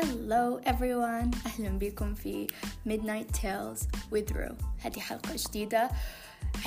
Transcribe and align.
Hello 0.00 0.60
everyone. 0.64 1.46
أهلا 1.46 1.78
بكم 1.78 2.14
في 2.14 2.46
Midnight 2.88 3.36
Tales 3.36 3.80
with 4.12 4.32
Ru. 4.32 4.52
هذه 4.78 5.00
حلقة 5.00 5.36
جديدة 5.36 5.90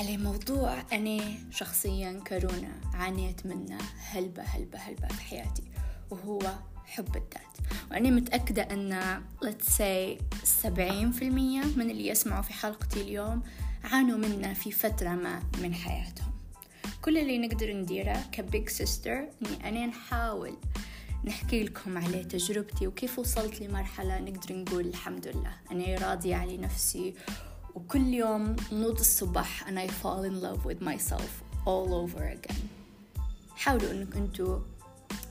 على 0.00 0.16
موضوع 0.16 0.82
أنا 0.92 1.22
شخصيا 1.50 2.20
كرونا 2.26 2.72
عانيت 2.94 3.46
منه 3.46 3.78
هلبة 3.98 4.42
هلبة 4.42 4.78
هلبة 4.78 5.08
في 5.08 5.20
حياتي 5.20 5.62
وهو 6.10 6.40
حب 6.84 7.16
الذات. 7.16 7.72
وأنا 7.90 8.10
متأكدة 8.10 8.62
أن 8.62 9.22
let's 9.44 9.78
say 9.78 10.22
سبعين 10.44 11.12
في 11.12 11.24
المية 11.28 11.62
من 11.76 11.90
اللي 11.90 12.08
يسمعوا 12.08 12.42
في 12.42 12.52
حلقتي 12.52 13.00
اليوم 13.00 13.42
عانوا 13.84 14.18
منه 14.18 14.54
في 14.54 14.72
فترة 14.72 15.08
ما 15.08 15.42
من 15.62 15.74
حياتهم. 15.74 16.34
كل 17.02 17.18
اللي 17.18 17.38
نقدر 17.38 17.72
نديره 17.72 18.24
كبيج 18.32 18.68
سيستر 18.68 19.28
إني 19.42 19.68
أنا 19.68 19.86
نحاول 19.86 20.56
نحكي 21.24 21.64
لكم 21.64 21.98
على 21.98 22.24
تجربتي 22.24 22.86
وكيف 22.86 23.18
وصلت 23.18 23.60
لمرحلة 23.60 24.20
نقدر 24.20 24.56
نقول 24.56 24.86
الحمد 24.86 25.26
لله. 25.26 25.54
أنا 25.70 26.08
راضية 26.08 26.36
على 26.36 26.56
نفسي 26.56 27.14
وكل 27.74 28.14
يوم 28.14 28.56
نوض 28.72 28.98
الصبح 28.98 29.68
and 29.68 29.78
I 29.78 29.88
fall 29.88 30.24
in 30.24 30.40
love 30.42 30.64
with 30.64 30.80
myself 30.82 31.42
all 31.66 31.94
over 31.94 32.22
again. 32.22 32.60
حاولوا 33.56 33.90
انكم 33.90 34.18
أنتوا 34.18 34.58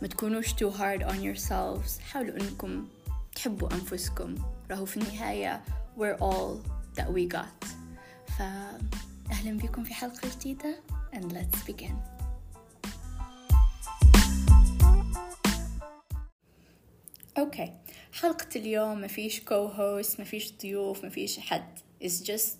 ما 0.01 0.07
تكونوش 0.07 0.53
too 0.53 0.71
hard 0.71 1.01
on 1.01 1.15
yourselves. 1.15 1.99
حاولوا 2.01 2.39
إنكم 2.41 2.87
تحبوا 3.35 3.73
أنفسكم. 3.73 4.35
راهو 4.71 4.85
في 4.85 4.97
النهاية 4.97 5.63
we're 5.97 6.17
all 6.21 6.69
that 6.99 7.07
we 7.07 7.37
got. 7.37 7.67
فأهلا 8.37 9.57
بكم 9.57 9.83
في 9.83 9.93
حلقة 9.93 10.29
جديدة 10.35 10.79
and 11.13 11.31
let's 11.31 11.71
begin. 11.71 12.12
okay 17.43 17.73
حلقة 18.13 18.47
اليوم 18.55 19.01
ما 19.01 19.07
فيش 19.07 19.39
co-host 19.39 20.19
ما 20.19 20.25
فيش 20.25 20.53
ضيوف 20.61 21.03
ما 21.03 21.09
فيش 21.09 21.39
حد. 21.39 21.79
It's 22.03 22.25
just 22.27 22.57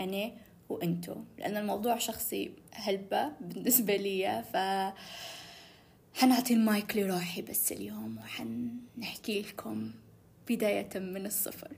أنا 0.00 0.32
وأنتو. 0.68 1.14
لأن 1.38 1.56
الموضوع 1.56 1.98
شخصي 1.98 2.52
هلبة 2.72 3.28
بالنسبة 3.40 3.96
لي 3.96 4.44
ف 4.52 4.56
حنعطي 6.18 6.54
المايك 6.54 6.96
لروحي 6.96 7.42
بس 7.42 7.72
اليوم 7.72 8.18
وحنحكي 8.18 9.42
لكم 9.42 9.90
بداية 10.48 10.88
من 10.94 11.26
الصفر. 11.26 11.72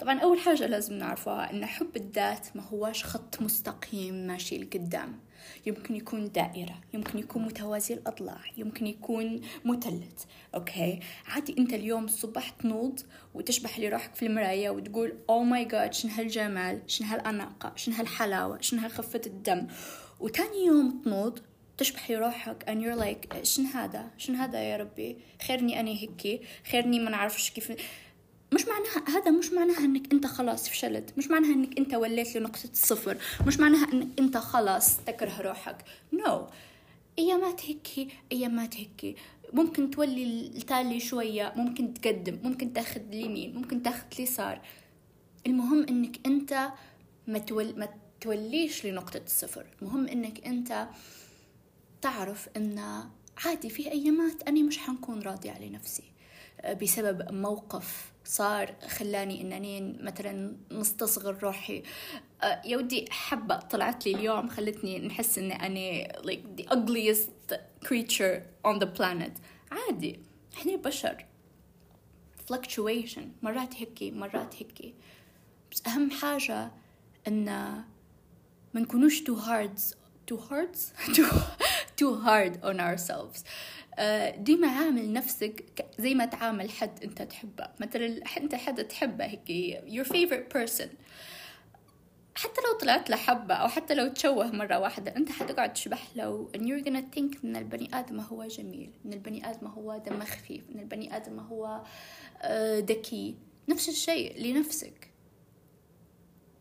طبعا 0.00 0.20
أول 0.20 0.38
حاجة 0.38 0.66
لازم 0.66 0.94
نعرفها 0.94 1.50
أن 1.52 1.66
حب 1.66 1.96
الذات 1.96 2.46
ما 2.54 2.62
هواش 2.62 3.04
خط 3.04 3.42
مستقيم 3.42 4.14
ماشي 4.14 4.58
لقدام. 4.58 5.26
يمكن 5.66 5.96
يكون 5.96 6.32
دائرة 6.32 6.80
يمكن 6.94 7.18
يكون 7.18 7.42
متوازي 7.42 7.94
الأضلاع 7.94 8.40
يمكن 8.56 8.86
يكون 8.86 9.40
مثلث 9.64 10.24
okay؟ 10.54 11.00
عادي 11.26 11.54
أنت 11.58 11.74
اليوم 11.74 12.04
الصبح 12.04 12.50
تنوض 12.50 13.00
وتشبح 13.34 13.78
لروحك 13.78 14.14
في 14.14 14.26
المراية 14.26 14.70
وتقول 14.70 15.14
oh 15.30 15.42
my 15.42 15.64
God 15.64 15.92
شن 15.92 16.08
هالجمال؟ 16.10 16.82
شن 16.86 17.04
هالأناقة؟ 17.04 17.72
شن 17.76 17.92
هالحلاوة؟ 17.92 18.60
شن 18.60 18.78
هالخفة 18.78 19.20
الدم؟ 19.26 19.66
وتاني 20.20 20.64
يوم 20.66 21.02
تنوض 21.04 21.38
تشبح 21.78 22.10
لروحك 22.10 22.64
and 22.64 22.82
you're 22.84 23.02
like 23.04 23.42
شن 23.42 23.66
هذا؟ 23.66 24.10
شن 24.18 24.34
هذا 24.34 24.62
يا 24.62 24.76
ربي؟ 24.76 25.16
خيرني 25.46 25.80
أنا 25.80 25.90
هيكي 25.90 26.40
خيرني 26.70 26.98
ما 26.98 27.10
نعرفش 27.10 27.50
كيف 27.50 27.72
مش 28.52 28.64
معناها 28.66 29.18
هذا 29.18 29.30
مش 29.30 29.52
معناها 29.52 29.78
إنك 29.84 30.12
أنت 30.12 30.26
خلاص 30.26 30.68
فشلت. 30.68 31.18
مش 31.18 31.28
معناها 31.28 31.52
إنك 31.52 31.78
أنت 31.78 31.94
وليت 31.94 32.36
لنقطة 32.36 32.70
الصفر 32.72 33.16
مش 33.46 33.58
معناها 33.58 33.92
إنك 33.92 34.08
أنت 34.18 34.36
خلاص 34.36 34.96
تكره 35.06 35.40
روحك. 35.40 35.84
نو 36.12 36.46
no. 36.46 36.50
ايامات 37.18 37.60
هيك 37.64 38.12
ايامات 38.32 38.74
هيك. 38.76 39.16
ممكن 39.52 39.90
تولي 39.90 40.24
التالي 40.56 41.00
شوية 41.00 41.52
ممكن 41.56 41.94
تقدم 41.94 42.38
ممكن 42.42 42.72
تاخذ 42.72 43.00
اليمين 43.00 43.54
ممكن 43.54 43.82
تاخذ 43.82 44.04
اليسار. 44.14 44.60
المهم 45.46 45.86
إنك 45.88 46.26
أنت 46.26 46.68
ما, 47.26 47.38
تول... 47.38 47.78
ما 47.78 47.88
توليش 48.20 48.86
لنقطة 48.86 49.20
الصفر 49.26 49.66
المهم 49.82 50.06
إنك 50.08 50.46
أنت 50.46 50.88
تعرف 52.02 52.48
إن 52.56 53.04
عادي 53.44 53.70
في 53.70 53.92
أيامات 53.92 54.42
أنا 54.48 54.62
مش 54.62 54.78
حنكون 54.78 55.22
راضي 55.22 55.50
على 55.50 55.68
نفسي 55.68 56.02
بسبب 56.82 57.32
موقف 57.32 58.12
صار 58.26 58.74
خلاني 58.88 59.40
إنني 59.40 59.96
مثلا 60.00 60.56
مستصغر 60.70 61.38
روحي. 61.42 61.82
يا 62.64 62.76
ودي 62.76 63.06
حبة 63.10 63.56
طلعت 63.56 64.06
لي 64.06 64.14
اليوم 64.14 64.48
خلتني 64.48 64.98
نحس 64.98 65.38
إني 65.38 65.66
أنا 65.66 66.12
like 66.22 66.60
the 66.60 66.64
ugliest 66.76 67.56
creature 67.84 68.42
on 68.64 68.78
the 68.78 68.86
planet. 68.98 69.40
عادي 69.70 70.20
إحنا 70.56 70.76
بشر. 70.76 71.24
Fluctuation 72.52 73.22
مرات 73.42 73.74
هيك 73.74 74.02
مرات 74.02 74.54
هيك 74.54 74.94
بس 75.72 75.82
أهم 75.86 76.10
حاجة 76.10 76.70
إن 77.28 77.44
ما 78.74 78.80
نكونوش 78.80 79.22
too 79.22 79.36
hard 79.36 79.80
too 80.30 80.38
hard 80.50 80.76
too, 81.14 81.28
too 81.96 82.14
hard 82.16 82.58
on 82.62 82.80
ourselves. 82.80 83.44
ديما 84.38 84.68
عامل 84.68 85.12
نفسك 85.12 85.86
زي 85.98 86.14
ما 86.14 86.24
تعامل 86.24 86.70
حد 86.70 87.02
انت 87.04 87.22
تحبه. 87.22 87.68
مثلا 87.80 88.20
انت 88.36 88.54
حد 88.54 88.84
تحبه 88.84 89.24
هيك 89.24 89.78
your 89.88 90.06
favorite 90.08 90.56
person. 90.56 90.88
حتى 92.34 92.60
لو 92.60 92.78
طلعت 92.80 93.10
له 93.10 93.16
حبة 93.16 93.54
أو 93.54 93.68
حتى 93.68 93.94
لو 93.94 94.08
تشوه 94.08 94.50
مرة 94.50 94.78
واحدة 94.78 95.16
أنت 95.16 95.30
حتقعد 95.30 95.72
تشبح 95.72 96.08
له 96.16 96.48
and 96.56 96.60
you're 96.60 96.84
gonna 96.86 97.16
think 97.16 97.44
إن 97.44 97.56
البني 97.56 97.88
آدم 97.98 98.20
هو 98.20 98.46
جميل 98.46 98.90
إن 99.04 99.12
البني 99.12 99.50
آدم 99.50 99.66
هو 99.66 100.02
دمه 100.06 100.24
خفيف 100.24 100.70
إن 100.70 100.80
البني 100.80 101.16
آدم 101.16 101.38
هو 101.40 101.82
ذكي. 102.78 103.36
نفس 103.68 103.88
الشيء 103.88 104.40
لنفسك. 104.42 105.10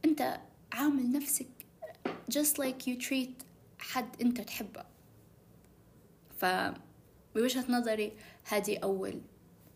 أنت 0.06 0.40
عامل 0.74 1.12
نفسك 1.12 1.48
just 2.32 2.58
like 2.58 2.88
you 2.88 3.08
treat 3.08 3.44
حد 3.80 4.22
أنت 4.22 4.42
تحبه. 4.42 4.86
ف 6.40 6.46
بوجهة 7.36 7.66
نظري 7.70 8.12
هذه 8.44 8.78
أول 8.78 9.22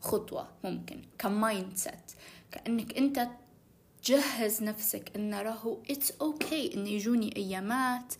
خطوة 0.01 0.49
ممكن 0.63 1.01
ك 1.19 1.77
mindset 1.77 2.11
كأنك 2.51 2.97
أنت 2.97 3.29
تجهز 4.03 4.63
نفسك 4.63 5.11
إن 5.15 5.33
راهو 5.33 5.81
it's 5.89 6.11
okay 6.11 6.73
إن 6.75 6.87
يجوني 6.87 7.35
أيامات 7.37 8.13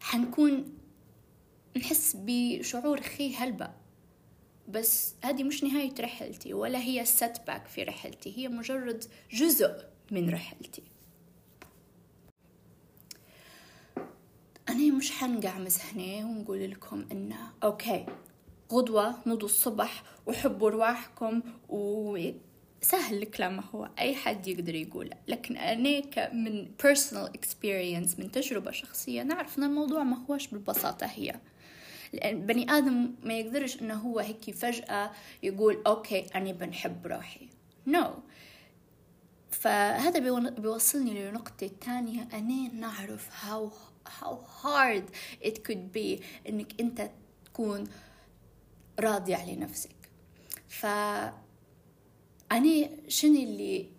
حنكون 0.00 0.78
نحس 1.76 2.16
بشعور 2.18 3.00
خي 3.00 3.34
هلبة. 3.34 3.70
بس 4.68 5.14
هذه 5.24 5.42
مش 5.44 5.64
نهاية 5.64 5.94
رحلتي 6.00 6.54
ولا 6.54 6.78
هي 6.78 7.04
setback 7.04 7.66
في 7.66 7.82
رحلتي 7.82 8.38
هي 8.38 8.48
مجرد 8.48 9.04
جزء 9.32 9.84
من 10.10 10.30
رحلتي. 10.30 10.82
أنا 14.68 14.92
مش 14.92 15.10
حنقعمز 15.10 15.78
هنا 15.78 16.26
ونقول 16.26 16.70
لكم 16.70 17.04
إنه 17.12 17.52
okay 17.62 18.06
غدوة 18.74 19.14
نوضوا 19.26 19.48
الصبح 19.48 20.02
وحبوا 20.26 20.70
رواحكم 20.70 21.42
وسهل 21.68 23.22
الكلام 23.22 23.60
هو 23.74 23.90
أي 23.98 24.14
حد 24.14 24.46
يقدر 24.46 24.74
يقوله 24.74 25.16
لكن 25.28 25.56
أنا 25.56 26.02
من 26.32 26.68
personal 26.82 27.28
experience 27.38 28.18
من 28.18 28.30
تجربة 28.32 28.70
شخصية 28.70 29.22
نعرف 29.22 29.58
أن 29.58 29.64
الموضوع 29.64 30.02
ما 30.02 30.24
هوش 30.30 30.46
بالبساطة 30.46 31.06
هي. 31.06 31.40
لأن 32.12 32.46
بني 32.46 32.70
آدم 32.70 33.14
ما 33.22 33.34
يقدرش 33.38 33.82
أنه 33.82 33.94
هو 33.94 34.18
هيك 34.18 34.50
فجأة 34.50 35.10
يقول 35.42 35.82
أوكي 35.86 36.26
أنا 36.34 36.52
بنحب 36.52 37.06
روحي. 37.06 37.48
No. 37.90 38.06
فهذا 39.50 40.48
بيوصلني 40.48 41.30
لنقطة 41.30 41.70
تانية. 41.80 42.28
أنا 42.32 42.72
نعرف 42.74 43.28
how 43.28 43.70
how 44.20 44.34
hard 44.62 45.04
it 45.44 45.56
could 45.68 45.96
be 45.96 46.22
إنك 46.48 46.80
أنت 46.80 47.10
تكون 47.44 47.84
راضي 49.00 49.34
على 49.34 49.56
نفسك. 49.56 50.10
ف 50.68 50.86
أنا 52.52 52.88
شنو 53.08 53.34
اللي 53.34 53.90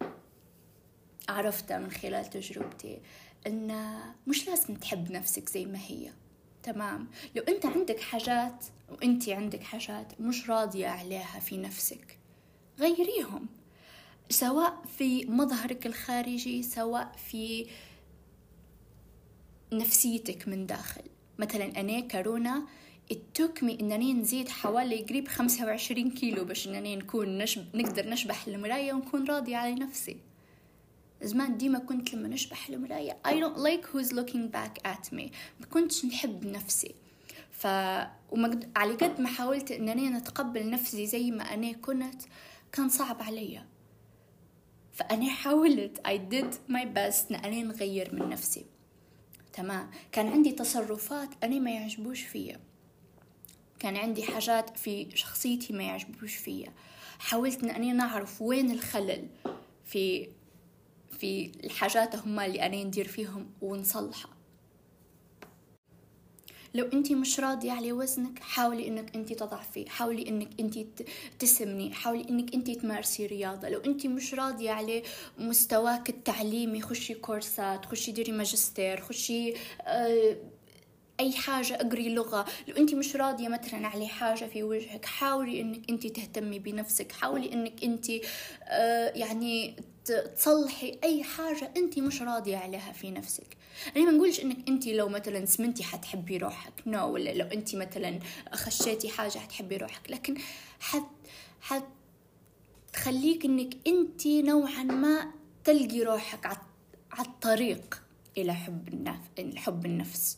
عرفته 1.29 1.77
من 1.77 1.91
خلال 1.91 2.25
تجربتي؟ 2.29 3.01
إن 3.47 3.99
مش 4.27 4.47
لازم 4.47 4.75
تحب 4.75 5.11
نفسك 5.11 5.49
زي 5.49 5.65
ما 5.65 5.79
هي. 5.79 6.11
تمام؟ 6.63 7.07
لو 7.35 7.43
أنت 7.43 7.65
عندك 7.65 7.99
حاجات 7.99 8.65
وأنت 8.89 9.29
عندك 9.29 9.63
حاجات 9.63 10.21
مش 10.21 10.49
راضية 10.49 10.87
عليها 10.87 11.39
في 11.39 11.57
نفسك 11.57 12.17
غيريهم. 12.79 13.47
سواء 14.29 14.81
في 14.97 15.25
مظهرك 15.25 15.85
الخارجي 15.85 16.63
سواء 16.63 17.11
في 17.17 17.67
نفسيتك 19.73 20.47
من 20.47 20.65
داخل. 20.65 21.01
مثلا 21.39 21.79
أنا 21.79 21.99
كورونا 21.99 22.67
it 23.13 23.41
me 23.61 23.79
انني 23.79 24.13
نزيد 24.13 24.49
حوالي 24.49 25.01
قريب 25.01 25.27
خمسة 25.27 25.65
وعشرين 25.65 26.11
كيلو 26.11 26.45
باش 26.45 26.67
انني 26.67 26.95
نكون 26.95 27.37
نشب... 27.37 27.75
نقدر 27.75 28.09
نشبح 28.09 28.47
المراية 28.47 28.93
ونكون 28.93 29.27
راضية 29.27 29.57
على 29.57 29.75
نفسي. 29.75 30.17
زمان 31.21 31.57
ديما 31.57 31.79
كنت 31.79 32.13
لما 32.13 32.27
نشبح 32.27 32.69
المراية 32.69 33.17
I 33.27 33.31
don't 33.31 33.57
like 33.57 33.85
who's 33.85 34.11
looking 34.11 34.51
back 34.51 34.87
at 34.87 35.13
me. 35.13 35.31
ما 35.59 35.65
كنتش 35.69 36.05
نحب 36.05 36.45
نفسي. 36.45 36.95
ف 37.51 37.67
ومقد... 38.31 38.71
على 38.75 38.93
قد 38.93 39.21
ما 39.21 39.27
حاولت 39.27 39.71
انني 39.71 40.09
نتقبل 40.09 40.69
نفسي 40.69 41.05
زي 41.05 41.31
ما 41.31 41.53
أنا 41.53 41.71
كنت 41.71 42.21
كان 42.71 42.89
صعب 42.89 43.21
علي 43.21 43.63
فأنا 44.93 45.29
حاولت 45.29 46.07
I 46.07 46.33
did 46.33 46.73
my 46.73 46.85
best 46.95 47.45
أني 47.45 47.63
نغير 47.63 48.15
من 48.15 48.29
نفسي. 48.29 48.65
تمام؟ 49.53 49.89
كان 50.11 50.27
عندي 50.27 50.51
تصرفات 50.51 51.29
أنا 51.43 51.59
ما 51.59 51.71
يعجبوش 51.71 52.21
فيا. 52.21 52.59
كان 53.79 53.97
عندي 53.97 54.23
حاجات 54.23 54.77
في 54.77 55.07
شخصيتي 55.15 55.73
ما 55.73 55.83
يعجبوش 55.83 56.35
فيا. 56.35 56.73
حاولت 57.19 57.63
إن 57.63 57.69
اني 57.69 57.91
نعرف 57.93 58.41
وين 58.41 58.71
الخلل 58.71 59.27
في 59.85 60.29
في 61.19 61.51
الحاجات 61.63 62.15
هما 62.15 62.45
اللي 62.45 62.65
أنا 62.65 62.83
ندير 62.83 63.07
فيهم 63.07 63.49
ونصلحها. 63.61 64.35
لو 66.73 66.85
انت 66.93 67.11
مش 67.11 67.39
راضية 67.39 67.71
على 67.71 67.91
وزنك 67.91 68.39
حاولي 68.39 68.87
إنك 68.87 69.15
انت 69.15 69.33
تضعفي 69.33 69.89
حاولي 69.89 70.27
إنك 70.29 70.49
انت 70.59 70.77
تسمني 71.39 71.93
حاولي 71.93 72.29
إنك 72.29 72.53
انت 72.53 72.71
تمارسي 72.71 73.25
رياضة. 73.25 73.69
لو 73.69 73.79
انت 73.79 74.07
مش 74.07 74.33
راضية 74.33 74.71
على 74.71 75.03
مستواك 75.37 76.09
التعليمي 76.09 76.81
خشي 76.81 77.13
كورسات 77.13 77.85
خشي 77.85 78.11
ديري 78.11 78.31
ماجستير 78.31 79.01
خشي 79.01 79.53
آه 79.81 80.37
أي 81.19 81.33
حاجة 81.33 81.75
أقري 81.75 82.09
لغة. 82.09 82.45
لو 82.67 82.75
أنت 82.75 82.93
مش 82.95 83.15
راضية 83.15 83.47
مثلا 83.47 83.87
على 83.87 84.07
حاجة 84.07 84.45
في 84.45 84.63
وجهك 84.63 85.05
حاولي 85.05 85.61
إنك 85.61 85.89
أنت 85.89 86.07
تهتمي 86.07 86.59
بنفسك. 86.59 87.11
حاولي 87.11 87.53
إنك 87.53 87.83
أنت 87.83 88.09
آه 88.63 89.09
يعني 89.15 89.75
تصلحي 90.35 90.99
أي 91.03 91.23
حاجة 91.23 91.71
أنت 91.77 91.99
مش 91.99 92.21
راضية 92.21 92.57
عليها 92.57 92.91
في 92.91 93.11
نفسك. 93.11 93.57
أنا 93.95 94.05
ما 94.05 94.11
نقولش 94.11 94.39
إنك 94.39 94.57
أنت 94.67 94.87
لو 94.87 95.09
مثلا 95.09 95.45
سمنتي 95.45 95.83
حتحبي 95.83 96.37
روحك. 96.37 96.73
نو 96.85 96.99
no. 96.99 97.03
ولا 97.03 97.33
لو 97.33 97.45
أنت 97.45 97.75
مثلا 97.75 98.19
خشيتي 98.53 99.09
حاجة 99.09 99.37
حتحبي 99.37 99.77
روحك. 99.77 100.11
لكن 100.11 100.35
حت 100.79 101.03
حت 101.61 101.85
تخليك 102.93 103.45
إنك 103.45 103.73
أنت 103.87 104.27
نوعا 104.27 104.83
ما 104.83 105.31
تلقي 105.63 106.01
روحك 106.01 106.45
على 106.45 107.27
الطريق 107.27 108.01
إلى 108.37 108.53
حب 109.55 109.85
النفس. 109.85 110.37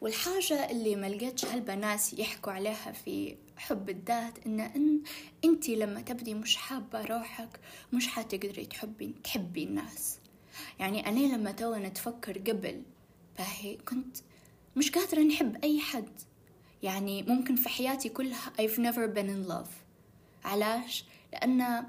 والحاجة 0.00 0.70
اللي 0.70 0.96
ما 0.96 1.06
لقيتش 1.06 1.44
هالبنات 1.44 2.18
يحكوا 2.18 2.52
عليها 2.52 2.92
في 2.92 3.36
حب 3.56 3.90
الذات 3.90 4.46
إن 4.46 4.60
إن 4.60 5.00
أنت 5.44 5.68
لما 5.68 6.00
تبدي 6.00 6.34
مش 6.34 6.56
حابة 6.56 7.04
روحك 7.04 7.60
مش 7.92 8.08
حتقدري 8.08 8.66
تحبي 8.66 9.14
تحبي 9.24 9.64
الناس. 9.64 10.18
يعني 10.78 11.08
أنا 11.08 11.36
لما 11.36 11.52
توا 11.52 11.78
نتفكر 11.78 12.38
قبل 12.38 12.82
باهي 13.38 13.76
كنت 13.76 14.16
مش 14.76 14.90
قادرة 14.90 15.20
نحب 15.20 15.64
أي 15.64 15.80
حد. 15.80 16.20
يعني 16.82 17.22
ممكن 17.22 17.56
في 17.56 17.68
حياتي 17.68 18.08
كلها 18.08 18.52
I've 18.60 18.78
never 18.78 19.14
been 19.16 19.28
in 19.28 19.50
love. 19.52 19.70
علاش؟ 20.44 21.04
لأن 21.32 21.86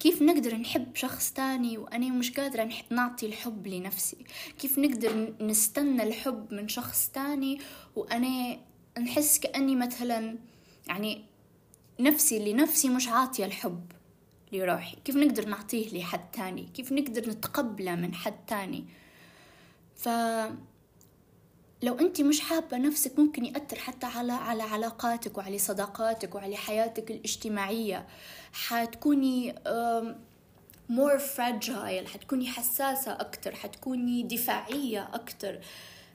كيف 0.00 0.22
نقدر 0.22 0.56
نحب 0.56 0.96
شخص 0.96 1.32
تاني 1.32 1.78
وأنا 1.78 2.08
مش 2.08 2.30
قادرة 2.30 2.68
نعطي 2.90 3.26
الحب 3.26 3.66
لنفسي؟ 3.66 4.24
كيف 4.58 4.78
نقدر 4.78 5.34
نستنى 5.40 6.02
الحب 6.02 6.54
من 6.54 6.68
شخص 6.68 7.08
تاني 7.08 7.60
وأنا 7.96 8.58
نحس 9.00 9.38
كأني 9.38 9.76
مثلا 9.76 10.38
يعني 10.86 11.24
نفسي 12.00 12.52
لنفسي 12.52 12.88
مش 12.88 13.08
عاطية 13.08 13.44
الحب 13.44 13.92
لروحي؟ 14.52 14.96
كيف 15.04 15.16
نقدر 15.16 15.48
نعطيه 15.48 15.98
لحد 15.98 16.30
تاني؟ 16.30 16.68
كيف 16.74 16.92
نقدر 16.92 17.30
نتقبله 17.30 17.94
من 17.94 18.14
حد 18.14 18.46
تاني؟ 18.46 18.84
ف 19.96 20.08
لو 21.82 21.98
انت 21.98 22.20
مش 22.20 22.40
حابة 22.40 22.76
نفسك 22.76 23.18
ممكن 23.18 23.44
يأثر 23.44 23.78
حتى 23.78 24.06
على 24.06 24.32
على 24.32 24.62
علاقاتك 24.62 25.38
وعلى 25.38 25.58
صداقاتك 25.58 26.34
وعلى 26.34 26.56
حياتك 26.56 27.10
الاجتماعية. 27.10 28.06
حتكوني 28.54 29.54
more 30.92 31.18
fragile 31.36 32.06
حتكوني 32.06 32.46
حساسة 32.46 33.12
أكتر 33.12 33.54
حتكوني 33.54 34.22
دفاعية 34.22 35.08
أكتر. 35.14 35.58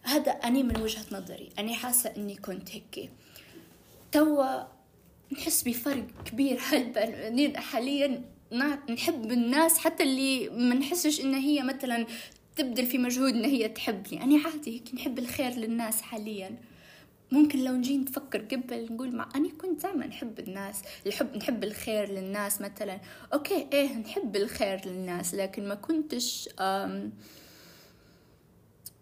هذا 0.04 0.32
أنا 0.32 0.64
من 0.64 0.82
وجهة 0.82 1.06
نظري. 1.12 1.50
أنا 1.60 1.74
حاسة 1.74 2.14
إني 2.18 2.36
كنت 2.36 2.70
هيك 2.72 3.10
توا 4.12 4.64
نحس 5.32 5.64
بفرق 5.64 6.08
كبير. 6.26 6.60
هل 6.70 7.58
حاليا 7.58 8.22
نحب 8.90 9.32
الناس؟ 9.32 9.78
حتى 9.78 10.04
اللي 10.04 10.50
ما 10.50 10.76
نحسش 10.76 11.22
إن 11.22 11.34
هي 11.34 11.64
مثلا 11.64 12.06
تبذل 12.56 12.86
في 12.86 12.98
مجهود 12.98 13.34
إن 13.34 13.46
هي 13.46 13.70
تحبني 13.70 14.24
أنا 14.24 14.44
عادي 14.46 14.76
هيك 14.76 14.94
نحب 14.94 15.20
الخير 15.20 15.52
للناس 15.52 16.02
حاليا. 16.02 16.58
ممكن 17.32 17.64
لو 17.64 17.74
نجي 17.74 17.98
نفكر 17.98 18.42
قبل 18.42 18.94
نقول 18.94 19.16
مع 19.16 19.30
أنا 19.36 19.50
كنت 19.50 19.84
دائما 19.84 20.08
نحب 20.08 20.40
الناس 20.40 20.82
الحب 21.06 21.38
نحب 21.38 21.64
الخير 21.64 22.10
للناس 22.12 22.62
مثلا. 22.62 23.00
أوكي 23.34 23.68
إيه 23.74 23.98
نحب 23.98 24.36
الخير 24.36 24.86
للناس 24.86 25.36
لكن 25.36 25.68
ما 25.68 25.76
كنتش 25.76 26.50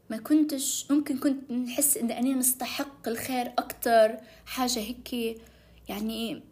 ما 0.10 0.18
كنتش 0.24 0.92
ممكن 0.92 1.18
كنت 1.18 1.52
نحس 1.52 1.98
إن 1.98 2.12
أنا 2.12 2.36
نستحق 2.36 3.08
الخير 3.08 3.48
أكتر 3.58 4.18
حاجة 4.46 4.80
هيك 4.80 5.38
يعني 5.90 6.44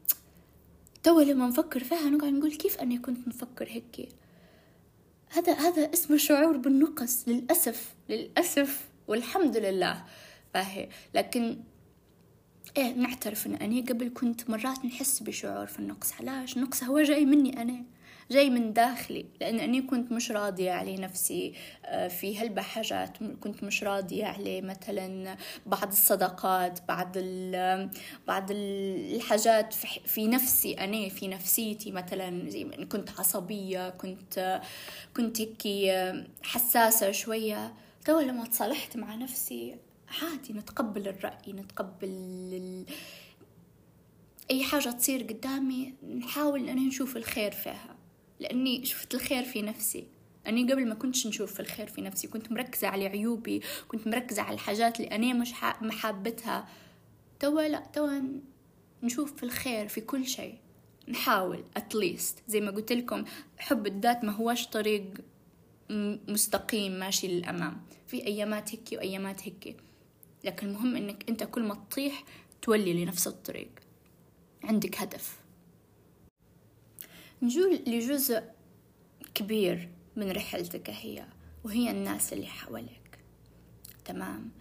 توا 1.04 1.22
لما 1.22 1.48
نفكر 1.48 1.83
فيها 1.83 2.10
نقعد 2.10 2.33
نقول 2.33 2.56
كيف 2.56 2.80
أنا 2.80 2.98
كنت 3.01 3.27
نفكر 3.27 3.68
هيك؟ 3.69 4.10
هذا 5.30 5.54
هذا 5.54 5.94
اسمه 5.94 6.18
شعور 6.18 6.57
بالنقص 6.57 7.27
للأسف 7.27 7.94
للأسف 8.10 8.89
والحمد 9.07 9.57
لله. 9.57 10.04
باهي 10.56 10.90
لكن 11.13 11.57
إيه 12.78 12.94
نعترف 12.94 13.48
إن 13.48 13.56
اني 13.56 13.81
قبل 13.81 14.12
كنت 14.13 14.50
مرات 14.50 14.86
نحس 14.86 15.19
بشعور 15.24 15.68
في 15.68 15.80
النقص. 15.80 16.13
علاش؟ 16.19 16.57
النقص 16.57 16.84
هو 16.84 17.02
جاي 17.02 17.25
مني 17.25 17.62
أنا 17.62 17.84
جاي 18.31 18.50
من 18.50 18.74
داخلي. 18.74 19.25
لأن 19.42 19.60
اني 19.60 19.81
كنت 19.81 20.12
مش 20.12 20.31
راضية 20.31 20.72
على 20.72 20.96
نفسي 20.96 21.54
آه، 21.86 22.07
في 22.07 22.38
هلبة 22.38 22.62
حاجات 22.62 23.18
كنت 23.18 23.63
مش 23.63 23.84
راضية 23.84 24.25
على 24.25 24.62
مثلا 24.62 25.38
بعض 25.66 25.88
الصداقات 25.88 26.80
بعض 26.88 27.18
بعض 28.28 28.48
الحاجات 28.51 29.74
في 30.06 30.28
نفسي 30.28 30.74
أنا 30.74 31.10
في 31.10 31.28
نفسيتي. 31.28 31.92
مثلا 31.92 32.50
زي 32.50 32.63
كنت 32.63 33.10
عصبية 33.19 33.90
كنت 33.90 34.62
كنت 35.16 35.42
هيك 35.42 35.68
آه، 35.68 36.28
حساسة 36.44 37.12
شوية. 37.12 37.74
تو 38.06 38.19
لما 38.19 38.46
تصالحت 38.46 38.98
مع 38.98 39.16
نفسي 39.16 39.75
عادي 40.07 40.54
نتقبل 40.54 41.07
الرأي 41.07 41.54
نتقبل 41.54 42.08
ال... 42.53 42.86
أي 44.51 44.63
حاجة 44.63 44.89
تصير 44.89 45.24
قدامي 45.24 45.94
نحاول 46.18 46.70
أن 46.70 46.88
نشوف 46.88 47.18
الخير 47.18 47.51
فيها. 47.51 47.96
لأني 48.39 48.86
شفت 48.86 49.15
الخير 49.15 49.44
في 49.44 49.62
نفسي. 49.62 50.08
أني 50.48 50.72
قبل 50.72 50.88
ما 50.88 50.96
كنتش 50.96 51.27
نشوف 51.27 51.60
الخير 51.60 51.88
في 51.88 52.01
نفسي 52.01 52.27
كنت 52.27 52.51
مركزة 52.51 52.88
على 52.88 53.08
عيوبي 53.08 53.62
كنت 53.88 54.08
مركزة 54.08 54.41
على 54.41 54.53
الحاجات 54.53 55.00
اللي 55.00 55.15
أنا 55.15 55.34
مش 55.34 55.53
محابتها 55.82 56.68
توا 57.39 57.62
لا 57.62 57.84
توا 57.94 58.22
نشوف 59.03 59.36
في 59.36 59.44
الخير 59.44 59.88
في 59.88 60.01
كل 60.01 60.27
شيء. 60.27 60.58
نحاول 61.08 61.63
اتليست 61.77 62.39
زي 62.48 62.62
ما 62.62 62.72
قلت 62.72 62.91
لكم 62.91 63.24
حب 63.58 63.88
الذات 63.88 64.24
ما 64.24 64.32
هوش 64.32 64.68
طريق 64.68 65.13
مستقيم 66.27 66.91
ماشي 66.91 67.27
للأمام. 67.27 67.82
في 68.08 68.27
أيامات 68.27 68.72
هيك 68.72 68.89
وأيامات 68.94 69.48
هيك. 69.48 69.77
لكن 70.46 70.68
المهم 70.68 70.96
إنك 70.96 71.30
أنت 71.30 71.44
كل 71.44 71.64
ما 71.64 71.75
تطيح 71.90 72.24
تولي 72.62 73.06
لنفس 73.06 73.28
الطريق. 73.28 73.72
عندك 74.64 74.98
هدف. 74.98 75.40
نجول 77.42 77.80
لجزء 77.88 78.44
كبير 79.36 79.90
من 80.16 80.32
رحلتك 80.32 80.90
هي 80.90 81.25
وهي 81.64 81.92
الناس 81.92 82.34
اللي 82.34 82.48
حواليك. 82.48 83.20
تمام. 84.06 84.52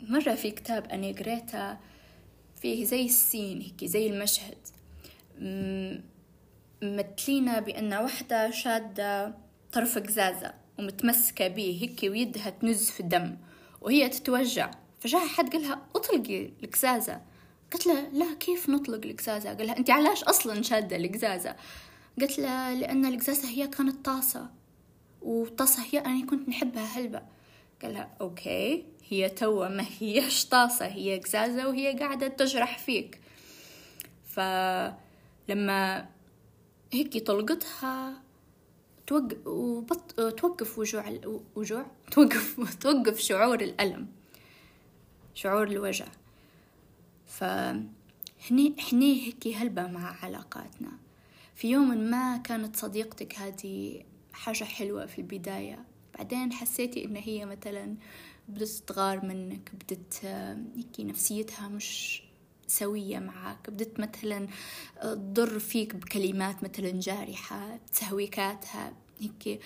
مرة 0.00 0.34
في 0.34 0.50
كتاب 0.50 0.86
أنا 0.86 1.08
قريته 1.08 1.78
فيه 2.56 2.84
زي 2.84 3.04
السين 3.04 3.60
هيك 3.60 3.84
زي 3.84 4.06
المشهد. 4.06 4.58
ممثلينا 6.82 7.60
بأن 7.60 7.94
وحدة 7.94 8.50
شادة 8.50 9.34
طرف 9.72 9.98
قزازة 9.98 10.54
ومتمسكة 10.78 11.48
بيه 11.48 11.82
هيك 11.82 12.02
ويدها 12.02 12.50
تنز 12.50 12.90
في 12.90 13.00
الدم 13.00 13.36
وهي 13.80 14.08
تتوجع. 14.08 14.70
فجاء 15.00 15.26
حد 15.26 15.52
قالها 15.52 15.82
أطلقي 15.96 16.50
القزازة 16.64 17.20
قلت 17.72 17.86
له 17.86 18.08
لا 18.12 18.34
كيف 18.34 18.68
نطلق 18.68 19.06
القزازة 19.06 19.54
قال 19.54 19.66
لها 19.66 19.76
أنت 19.78 19.90
علاش 19.90 20.24
أصلا 20.24 20.62
شادة 20.62 20.96
القزازة 20.96 21.56
قلت 22.20 22.38
له 22.38 22.74
لأن 22.74 23.06
القزازة 23.06 23.48
هي 23.48 23.66
كانت 23.66 24.04
طاسة 24.04 24.50
والطاسة 25.22 25.82
هي 25.90 25.98
أنا 25.98 26.26
كنت 26.26 26.48
نحبها 26.48 26.84
هلبة. 26.84 27.22
قال 27.82 27.94
لها 27.94 28.16
أوكي 28.20 28.84
هي 29.08 29.28
توا 29.28 29.68
ما 29.68 29.84
هيش 29.98 30.46
طاسة 30.46 30.86
هي 30.86 31.18
قزازة 31.18 31.68
وهي 31.68 31.98
قاعدة 31.98 32.28
تجرح 32.28 32.78
فيك. 32.78 33.20
فلما 34.26 36.08
هيك 36.92 37.26
طلقتها 37.26 38.22
توقف. 39.08 39.36
توقف 40.36 40.78
وجوع. 40.78 41.18
وجوع 41.56 41.86
توقف 42.12 42.74
توقف 42.74 43.18
شعور 43.18 43.60
الألم 43.60 44.06
شعور 45.34 45.68
الوجع 45.68 46.06
ف 47.26 47.44
هني 48.50 48.74
هيك 48.92 49.48
هلبة 49.48 49.86
مع 49.86 50.24
علاقاتنا 50.24 50.90
في 51.54 51.70
يوم 51.70 51.98
ما 51.98 52.36
كانت 52.36 52.76
صديقتك 52.76 53.38
هذه 53.38 54.02
حاجة 54.32 54.64
حلوة 54.64 55.06
في 55.06 55.18
البداية 55.18 55.84
بعدين 56.14 56.52
حسيتي 56.52 57.04
إن 57.04 57.16
هي 57.16 57.46
مثلا 57.46 57.96
بدت 58.48 58.82
تغار 58.86 59.26
منك 59.26 59.70
بدت 59.74 60.24
هيك 60.76 61.00
نفسيتها 61.00 61.68
مش 61.68 62.22
سوية 62.68 63.18
معك 63.18 63.70
بدت 63.70 64.00
مثلا 64.00 64.48
تضر 65.02 65.58
فيك 65.58 65.96
بكلمات 65.96 66.64
مثلا 66.64 66.90
جارحة 67.00 67.78
تهويكاتها 68.00 68.92
هيك. 69.20 69.60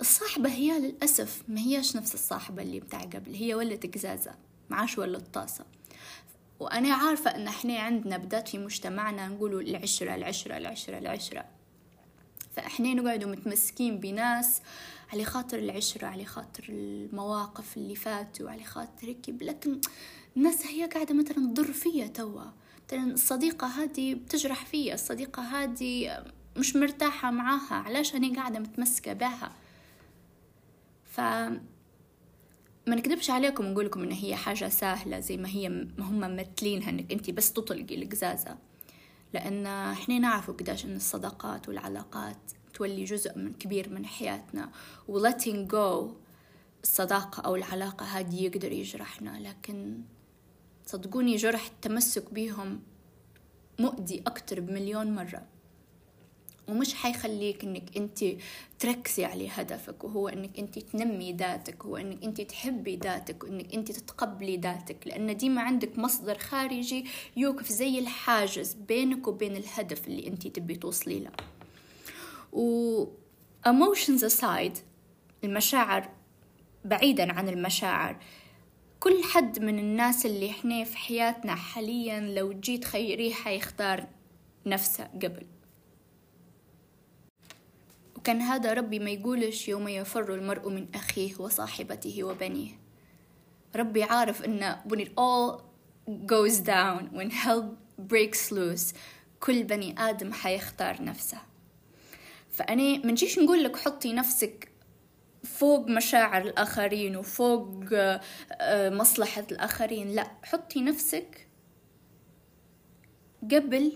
الصاحبة 0.00 0.50
هي 0.50 0.78
للأسف 0.78 1.42
ما 1.48 1.60
هيش 1.60 1.96
نفس 1.96 2.14
الصاحبة 2.14 2.62
اللي 2.62 2.80
بتاع 2.80 3.00
قبل 3.00 3.34
هي 3.34 3.54
ولت 3.54 3.94
قزازة 3.94 4.34
معاش 4.70 4.98
ولا 4.98 5.18
الطاسة 5.18 5.64
وأنا 6.60 6.94
عارفة 6.94 7.30
إن 7.30 7.46
إحنا 7.48 7.78
عندنا 7.78 8.16
بدات 8.16 8.48
في 8.48 8.58
مجتمعنا 8.58 9.28
نقولوا 9.28 9.60
العشرة 9.60 10.14
العشرة 10.14 10.56
العشرة 10.56 10.98
العشرة. 10.98 11.44
فإحنا 12.56 12.94
نقعدوا 12.94 13.30
متمسكين 13.30 14.00
بناس 14.00 14.60
على 15.12 15.24
خاطر 15.24 15.58
العشرة 15.58 16.06
على 16.06 16.24
خاطر 16.24 16.64
المواقف 16.68 17.76
اللي 17.76 17.94
فاتوا 17.94 18.50
على 18.50 18.64
خاطر 18.64 19.08
هيك. 19.08 19.34
لكن 19.42 19.80
الناس 20.36 20.66
هي 20.66 20.84
قاعدة 20.84 21.14
مثلا 21.14 21.36
تضر 21.36 21.72
فيا 21.72 22.06
توا. 22.06 22.44
مثلا 22.88 23.12
الصديقة 23.12 23.66
هذه 23.66 24.14
بتجرح 24.14 24.66
فيا 24.66 24.94
الصديقة 24.94 25.42
هذه 25.42 26.22
مش 26.56 26.76
مرتاحة 26.76 27.30
معاها 27.30 27.74
علاش 27.74 28.14
أنا 28.14 28.36
قاعدة 28.36 28.58
متمسكة 28.58 29.12
بها؟ 29.12 29.52
ف 31.04 31.20
ما 32.88 32.94
نكذبش 32.94 33.30
عليكم 33.30 33.66
ونقول 33.66 33.86
لكم 33.86 34.02
إن 34.02 34.12
هي 34.12 34.36
حاجة 34.36 34.68
سهلة 34.68 35.20
زي 35.20 35.36
ما 35.36 35.48
هي 35.48 35.66
هم 35.98 36.20
ممثلينها 36.20 36.90
إنك 36.90 37.12
انت 37.12 37.30
بس 37.30 37.52
تطلقي 37.52 38.02
القزازه 38.02 38.56
لأن 39.34 39.66
إحنا 39.66 40.18
نعرفوا 40.18 40.54
قداش 40.54 40.84
إن 40.84 40.96
الصداقات 40.96 41.68
والعلاقات 41.68 42.36
تولي 42.74 43.04
جزء 43.04 43.38
من 43.38 43.52
كبير 43.52 43.88
من 43.88 44.06
حياتنا. 44.06 44.70
و 45.08 45.28
letting 45.28 45.72
go 45.72 46.06
الصداقة 46.82 47.40
أو 47.40 47.56
العلاقة 47.56 48.06
هذه 48.06 48.42
يقدر 48.42 48.72
يجرحنا 48.72 49.38
لكن 49.48 50.00
صدقوني 50.86 51.36
جرح 51.36 51.66
التمسك 51.66 52.32
بيهم 52.32 52.80
مؤذي 53.78 54.22
أكتر 54.26 54.60
بمليون 54.60 55.14
مرة. 55.14 55.42
ومش 56.68 56.94
حيخليك 56.94 57.64
إنك 57.64 57.96
أنت 57.96 58.24
تركزي 58.78 59.24
على 59.24 59.48
هدفك 59.48 60.04
وهو 60.04 60.28
إنك 60.28 60.58
أنت 60.58 60.78
تنمي 60.78 61.32
ذاتك 61.32 61.84
هو 61.84 61.96
إنك 61.96 62.24
أنت 62.24 62.40
تحبي 62.40 62.96
ذاتك 62.96 63.44
وإنك 63.44 63.74
أنت 63.74 63.92
تتقبلي 63.92 64.56
ذاتك. 64.56 65.06
لأن 65.06 65.36
ديما 65.36 65.62
عندك 65.62 65.98
مصدر 65.98 66.38
خارجي 66.38 67.04
يوقف 67.36 67.68
زي 67.68 67.98
الحاجز 67.98 68.72
بينك 68.72 69.28
وبين 69.28 69.56
الهدف 69.56 70.08
اللي 70.08 70.26
أنت 70.26 70.46
تبي 70.46 70.74
توصلي 70.74 71.20
له. 71.20 71.30
و 72.52 73.04
emotions 73.66 74.22
aside 74.22 74.78
المشاعر 75.44 76.10
بعيدا 76.88 77.32
عن 77.32 77.48
المشاعر. 77.48 78.16
كل 79.00 79.22
حد 79.24 79.58
من 79.58 79.78
الناس 79.78 80.26
اللي 80.26 80.50
إحنا 80.50 80.84
في 80.84 80.96
حياتنا 80.96 81.54
حاليا 81.54 82.20
لو 82.20 82.52
جيت 82.52 82.84
خيريه 82.84 83.34
حيختار 83.34 84.06
نفسه 84.66 85.04
قبل. 85.04 85.46
وكان 88.16 88.40
هذا 88.40 88.72
ربي 88.72 88.98
ما 88.98 89.10
يقولش 89.10 89.68
يوم 89.68 89.88
يفر 89.88 90.34
المرء 90.34 90.68
من 90.68 90.86
أخيه 90.94 91.34
وصاحبته 91.38 92.24
وبنيه. 92.24 92.70
ربي 93.76 94.02
عارف 94.02 94.44
إن 94.44 94.76
when 94.88 94.98
it 94.98 95.08
all 95.08 95.62
goes 96.08 96.60
down 96.60 97.18
when 97.18 97.30
hell 97.30 97.64
breaks 98.12 98.52
loose 98.52 98.94
كل 99.40 99.64
بني 99.64 99.94
آدم 99.98 100.32
حيختار 100.32 101.02
نفسه. 101.02 101.38
فأنا 102.50 103.06
منجيش 103.06 103.38
نقول 103.38 103.64
لك 103.64 103.76
حطي 103.76 104.12
نفسك 104.12 104.68
فوق 105.44 105.88
مشاعر 105.88 106.42
الآخرين 106.42 107.16
وفوق 107.16 107.68
مصلحة 108.72 109.44
الآخرين. 109.52 110.08
لا 110.08 110.30
حطي 110.42 110.80
نفسك 110.82 111.48
قبل 113.42 113.92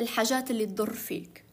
الحاجات 0.00 0.50
اللي 0.50 0.66
تضر 0.66 0.92
فيك 0.92 1.44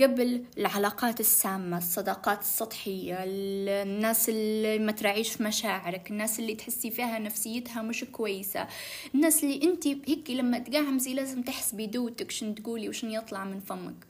قبل 0.00 0.44
العلاقات 0.58 1.20
السامة 1.20 1.78
الصداقات 1.78 2.40
السطحية 2.40 3.16
الناس 3.22 4.28
اللي 4.28 4.78
ما 4.78 4.92
تراعيش 4.92 5.32
في 5.32 5.42
مشاعرك 5.42 6.10
الناس 6.10 6.40
اللي 6.40 6.54
تحسي 6.54 6.90
فيها 6.90 7.18
نفسيتها 7.18 7.82
مش 7.82 8.04
كويسة 8.04 8.66
الناس 9.14 9.44
اللي 9.44 9.62
أنت 9.62 9.86
هيك 9.86 10.30
لما 10.30 10.58
تقعمزي 10.58 11.14
لازم 11.14 11.42
تحسبي 11.42 11.86
دوتك 11.86 12.30
شن 12.30 12.54
تقولي 12.54 12.88
وشن 12.88 13.10
يطلع 13.10 13.44
من 13.44 13.60
فمك. 13.60 14.06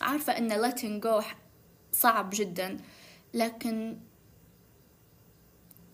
عارفة 0.00 0.38
إن 0.38 0.70
letting 0.70 1.04
go 1.04 1.24
صعب 1.92 2.30
جدا. 2.32 2.76
لكن 3.34 3.98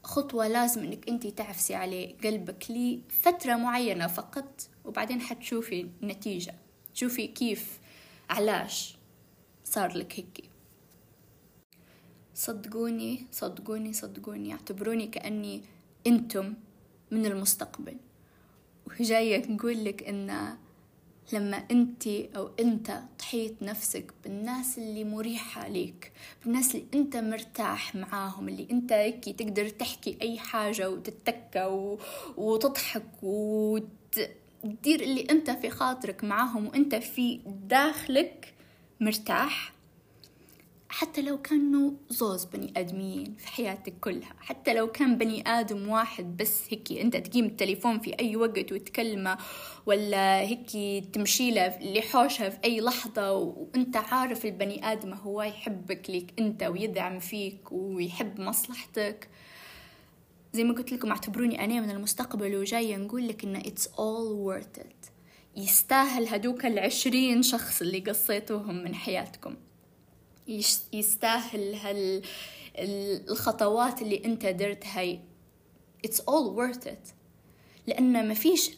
خطوة 0.05 0.49
لازم 0.49 0.83
إنك 0.83 1.09
أنت 1.09 1.27
تعفسي 1.27 1.75
عليه 1.75 2.17
قلبك 2.25 2.71
لفترة 2.71 3.57
معينة 3.57 4.07
فقط 4.07 4.69
وبعدين 4.85 5.21
حتشوفي 5.21 5.89
النتيجة. 6.03 6.55
تشوفي 6.95 7.27
كيف 7.27 7.81
علاش 8.31 8.97
صار 9.65 9.97
لك 9.97 10.19
هيك. 10.19 10.51
صدقوني 12.35 13.27
صدقوني 13.33 13.93
صدقوني 13.93 14.53
اعتبروني 14.53 15.07
كأني 15.07 15.63
أنتم 16.07 16.55
من 17.11 17.27
المستقبل. 17.27 17.97
وجاية 18.87 19.47
نقول 19.53 19.85
لك 19.85 20.03
إن 20.03 20.57
لما 21.33 21.65
انت 21.71 22.07
أو 22.07 22.51
انت 22.61 23.03
تحيط 23.19 23.63
نفسك 23.63 24.13
بالناس 24.25 24.79
اللي 24.79 25.05
مريحة 25.05 25.69
ليك 25.69 26.13
بالناس 26.45 26.75
اللي 26.75 26.87
انت 26.95 27.17
مرتاح 27.17 27.95
معاهم 27.95 28.49
اللي 28.49 28.69
انت 28.71 28.93
هيك 28.93 29.25
تقدر 29.25 29.69
تحكي 29.69 30.19
أي 30.23 30.39
حاجة 30.39 30.91
وتتكى 30.91 31.65
و... 31.65 31.99
وتضحك 32.37 33.23
وتدير 33.23 35.01
اللي 35.01 35.27
انت 35.31 35.51
في 35.51 35.71
خاطرك 35.71 36.25
معاهم 36.25 36.67
وانت 36.67 36.95
في 36.95 37.41
داخلك 37.47 38.55
مرتاح. 39.01 39.76
حتى 40.89 41.23
لو 41.23 41.43
كانوا 41.43 41.91
زوز 42.09 42.45
بني 42.45 42.73
آدميين 42.77 43.35
في 43.39 43.49
حياتك 43.49 43.95
كلها 44.01 44.35
حتى 44.41 44.75
لو 44.75 44.87
كان 44.87 45.19
بني 45.19 45.49
آدم 45.49 45.89
واحد 45.89 46.37
بس 46.37 46.63
هيك 46.71 46.93
أنت 46.93 47.17
تقيم 47.17 47.45
التليفون 47.45 47.99
في 47.99 48.21
أي 48.21 48.37
وقت 48.37 48.73
وتكلمه 48.73 49.39
ولا 49.87 50.41
هيك 50.41 50.71
تمشي 51.13 51.51
له 51.51 51.79
لحوشها 51.81 52.49
في 52.49 52.59
أي 52.65 52.81
لحظة 52.81 53.33
وأنت 53.33 53.97
عارف 53.97 54.47
البني 54.47 54.93
آدم 54.93 55.13
هو 55.13 55.43
يحبك 55.43 56.11
ليك 56.11 56.35
أنت 56.39 56.63
ويدعم 56.63 57.19
فيك 57.19 57.73
ويحب 57.73 58.41
مصلحتك. 58.41 59.29
زي 60.53 60.65
ما 60.65 60.75
قلت 60.75 60.93
لكم 60.93 61.11
اعتبروني 61.11 61.65
أنا 61.65 61.81
من 61.81 61.91
المستقبل 61.91 62.57
وجاية 62.57 62.97
نقول 62.97 63.29
لك 63.29 63.45
إن 63.45 63.61
it's 63.61 63.85
all 63.85 64.47
worth 64.49 64.81
it. 64.83 65.11
يستاهل 65.57 66.29
هدوك 66.29 66.67
العشرين 66.67 67.43
شخص 67.43 67.83
اللي 67.83 67.99
قصيتوهم 68.01 68.85
من 68.85 68.95
حياتكم. 68.95 69.55
يستاهل 70.93 71.75
هال 71.75 72.23
الخطوات 73.29 74.03
اللي 74.03 74.25
انت 74.25 74.47
درتها 74.47 75.19
it's 76.07 76.21
all 76.21 76.57
worth 76.57 76.87
it. 76.87 77.13
لأن 77.87 78.29
ما 78.29 78.35
فيش 78.35 78.71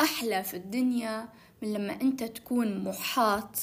أحلى 0.00 0.44
في 0.44 0.54
الدنيا 0.54 1.28
من 1.62 1.72
لما 1.72 2.00
أنت 2.00 2.24
تكون 2.24 2.84
محاط 2.84 3.56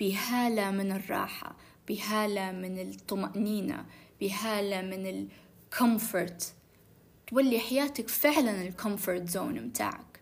بهالة 0.00 0.70
من 0.70 0.92
الراحة 0.92 1.56
بهالة 1.88 2.52
من 2.52 2.78
الطمأنينة 2.78 3.86
بهالة 4.20 4.82
من 4.82 5.28
ال 5.72 5.82
comfort 5.82 6.52
تولي 7.26 7.58
حياتك 7.58 8.08
فعلا 8.08 8.62
ال 8.62 8.70
comfort 8.70 9.28
zone 9.28 9.60
متاعك. 9.60 10.15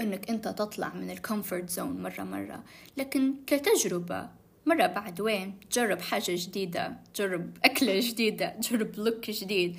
إنك 0.00 0.30
أنت 0.30 0.48
تطلع 0.48 0.94
من 0.94 1.10
ال 1.10 1.17
comfort 1.17 1.70
zone 1.70 2.02
مرة 2.02 2.22
مرة. 2.22 2.62
لكن 2.96 3.34
كتجربة 3.46 4.28
مرة 4.66 4.86
بعد 4.86 5.20
وين؟ 5.20 5.60
تجرب 5.70 6.00
حاجة 6.00 6.24
جديدة 6.28 6.96
تجرب 7.14 7.56
أكلة 7.64 8.00
جديدة 8.00 8.48
تجرب 8.48 8.98
look 8.98 9.30
جديد. 9.30 9.76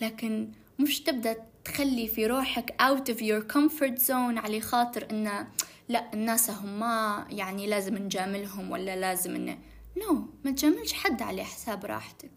لكن 0.00 0.48
مش 0.78 1.00
تبدأ 1.00 1.36
تخلي 1.64 2.08
في 2.08 2.26
روحك 2.26 2.74
out 2.82 3.12
of 3.12 3.18
your 3.18 3.54
comfort 3.54 4.06
zone 4.06 4.38
على 4.38 4.60
خاطر 4.60 5.06
إنه 5.10 5.48
لا 5.88 6.14
الناس 6.14 6.50
هم 6.50 6.80
ما 6.80 7.26
يعني 7.30 7.66
لازم 7.66 7.98
نجاملهم 7.98 8.70
ولا 8.70 8.96
لازم 8.96 9.34
إنه 9.34 9.58
no 9.96 10.16
no, 10.16 10.44
ما 10.44 10.50
تجاملش 10.50 10.92
حد 10.92 11.22
على 11.22 11.44
حساب 11.44 11.84
راحتك. 11.84 12.30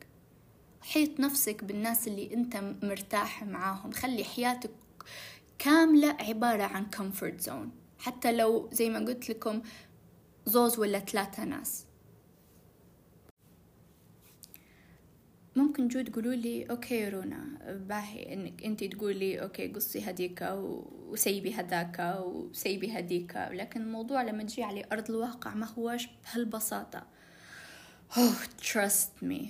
حيط 0.82 1.20
نفسك 1.20 1.64
بالناس 1.64 2.08
اللي 2.08 2.34
أنت 2.34 2.64
مرتاح 2.84 3.44
معاهم. 3.44 3.92
خلي 3.92 4.24
حياتك 4.24 4.70
كاملة 5.64 6.18
عبارة 6.20 6.64
عن 6.64 6.86
comfort 6.96 7.46
zone. 7.46 7.70
حتى 8.00 8.32
لو 8.32 8.70
زي 8.72 8.90
ما 8.90 9.00
قلت 9.00 9.30
لكم 9.30 9.62
زوز 10.46 10.80
ولا 10.80 11.00
ثلاثة 11.00 11.44
ناس. 11.44 11.86
ممكن 15.56 15.88
جو 15.88 16.02
تقولوا 16.02 16.34
لي 16.34 16.64
okay 16.64 17.10
رونا 17.10 17.58
باهي 17.90 18.34
إنك 18.34 18.64
أنت 18.64 18.84
تقولي 18.84 19.42
okay 19.42 19.68
قصي 19.68 20.10
هديك 20.10 20.50
وسيبي 20.52 21.54
هداك 21.54 22.20
وسيبي 22.26 23.00
هديك. 23.00 23.36
لكن 23.52 23.82
الموضوع 23.82 24.22
لما 24.22 24.44
تجي 24.44 24.64
على 24.64 24.86
أرض 24.92 25.10
الواقع 25.10 25.54
ما 25.54 25.66
هوش 25.66 26.08
بهالبساطة. 26.24 27.08
Oh 28.16 28.62
trust 28.62 29.24
me 29.24 29.46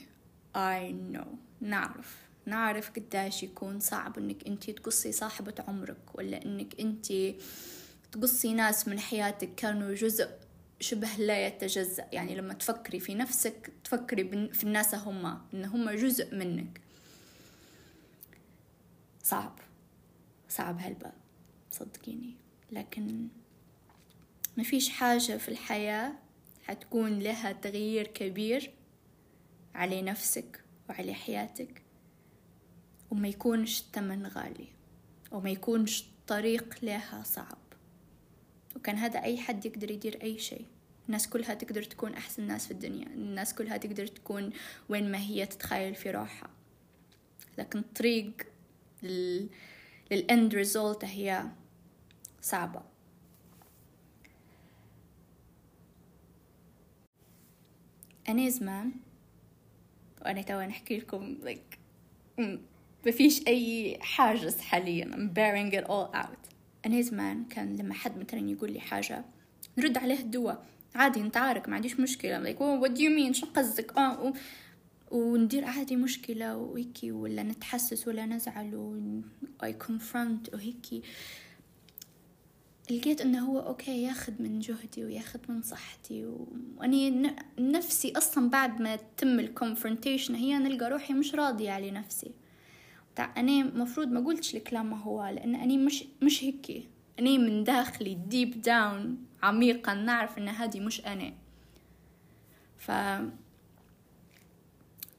I 0.55 0.91
know. 1.13 1.27
نعرف. 1.61 2.30
نعرف 2.45 2.89
قداش 2.89 3.43
يكون 3.43 3.79
صعب 3.79 4.17
إنك 4.17 4.47
انت 4.47 4.69
تقصي 4.69 5.11
صاحبة 5.11 5.53
عمرك 5.67 6.15
ولا 6.15 6.45
إنك 6.45 6.79
انت 6.79 7.13
تقصي 8.11 8.53
ناس 8.53 8.87
من 8.87 8.99
حياتك 8.99 9.55
كانوا 9.55 9.93
جزء 9.93 10.29
شبه 10.79 11.07
لا 11.17 11.47
يتجزأ. 11.47 12.07
يعني 12.11 12.35
لما 12.35 12.53
تفكري 12.53 12.99
في 12.99 13.15
نفسك 13.15 13.71
تفكري 13.83 14.49
في 14.53 14.63
الناس 14.63 14.95
هم 14.95 15.41
إن 15.53 15.65
هم 15.65 15.89
جزء 15.89 16.35
منك. 16.35 16.81
صعب. 19.23 19.59
صعب 20.49 20.79
هلبا 20.79 21.11
صدقيني. 21.71 22.35
لكن 22.71 23.27
ما 24.57 24.63
فيش 24.63 24.89
حاجة 24.89 25.37
في 25.37 25.49
الحياة 25.49 26.13
حتكون 26.63 27.19
لها 27.19 27.51
تغيير 27.51 28.07
كبير 28.07 28.73
على 29.75 30.01
نفسك 30.01 30.63
وعلى 30.89 31.13
حياتك. 31.13 31.80
وما 33.11 33.27
يكونش 33.27 33.81
الثمن 33.81 34.27
غالي 34.27 34.67
وما 35.31 35.49
يكونش 35.49 36.01
الطريق 36.01 36.75
لها 36.83 37.23
صعب. 37.23 37.57
وكان 38.75 38.95
هذا 38.95 39.23
أي 39.23 39.37
حد 39.37 39.65
يقدر 39.65 39.91
يدير 39.91 40.23
أي 40.23 40.39
شيء. 40.39 40.65
الناس 41.07 41.29
كلها 41.29 41.53
تقدر 41.53 41.83
تكون 41.83 42.13
أحسن 42.13 42.47
ناس 42.47 42.65
في 42.65 42.71
الدنيا. 42.71 43.07
الناس 43.07 43.53
كلها 43.53 43.77
تقدر 43.77 44.07
تكون 44.07 44.49
وين 44.89 45.11
ما 45.11 45.17
هي 45.17 45.45
تتخيل 45.45 45.95
في 45.95 46.11
روحها. 46.11 46.49
لكن 47.57 47.79
الطريق 47.79 48.33
لل... 49.03 49.49
للإند 50.11 50.55
ريزولت 50.55 51.05
هي 51.05 51.45
صعبة. 52.41 52.81
أنا 58.29 58.49
زمان 58.49 58.91
وأنا 60.21 60.41
توا 60.41 60.65
نحكي 60.65 60.97
لكم 60.97 61.37
like 61.43 61.77
ما 63.05 63.11
فيش 63.11 63.47
أي 63.47 63.97
حاجز 64.01 64.59
حاليا 64.59 65.05
I'm 65.05 65.33
bearing 65.37 65.75
it 65.79 65.87
all 65.87 66.15
out. 66.15 66.51
أنا 66.85 67.01
زمان 67.01 67.45
كان 67.45 67.75
لما 67.75 67.93
حد 67.93 68.17
مثلا 68.17 68.49
يقول 68.49 68.71
لي 68.71 68.79
حاجة 68.79 69.25
نرد 69.77 69.97
عليه 69.97 70.19
الدواء. 70.19 70.65
عادي 70.95 71.21
نتعارك 71.21 71.69
ما 71.69 71.75
عنديش 71.75 71.99
مشكلة. 71.99 72.43
Like 72.43 72.57
oh, 72.57 72.83
what 72.85 72.95
do 72.97 73.01
you 73.01 73.09
mean 73.09 73.31
شو 73.31 73.45
قصدك؟ 73.45 73.97
آه 73.97 74.23
و... 74.23 74.33
وندير 75.11 75.65
عادي 75.65 75.95
مشكلة 75.95 76.57
وهيكي 76.57 77.11
ولا 77.11 77.43
نتحسس 77.43 78.07
ولا 78.07 78.25
نزعل 78.25 78.75
و 78.75 79.21
I 79.63 79.69
confront 79.87 80.53
وهيكي. 80.53 81.01
لقيت 82.91 83.21
إنه 83.21 83.39
هو 83.39 83.59
okay 83.59 84.03
ياخذ 84.03 84.33
من 84.39 84.59
جهدي 84.59 85.03
وياخذ 85.03 85.39
من 85.49 85.61
صحتي 85.61 86.25
واني 86.77 87.33
نفسي 87.59 88.13
أصلا 88.17 88.49
بعد 88.49 88.81
ما 88.81 88.95
تم 89.17 89.39
ال 89.39 89.46
confrontation 89.46 90.35
هي 90.35 90.57
نلقى 90.57 90.89
روحي 90.89 91.13
مش 91.13 91.35
راضية 91.35 91.71
على 91.71 91.91
نفسي. 91.91 92.31
تاع 93.15 93.33
أنا 93.37 93.63
مفروض 93.63 94.07
ما 94.07 94.19
قلتش 94.19 94.55
الكلام 94.55 94.89
ما 94.89 94.97
هو 94.97 95.25
لأن 95.25 95.55
أنا 95.55 95.77
مش 95.77 96.03
مش 96.21 96.43
هيك 96.43 96.89
أنا 97.19 97.37
من 97.37 97.63
داخلي 97.63 98.13
deep 98.15 98.61
down 98.61 99.25
عميقا 99.43 99.93
نعرف 99.93 100.37
أن 100.37 100.49
هذه 100.49 100.79
مش 100.79 101.05
أنا. 101.05 101.33
ف 102.77 102.91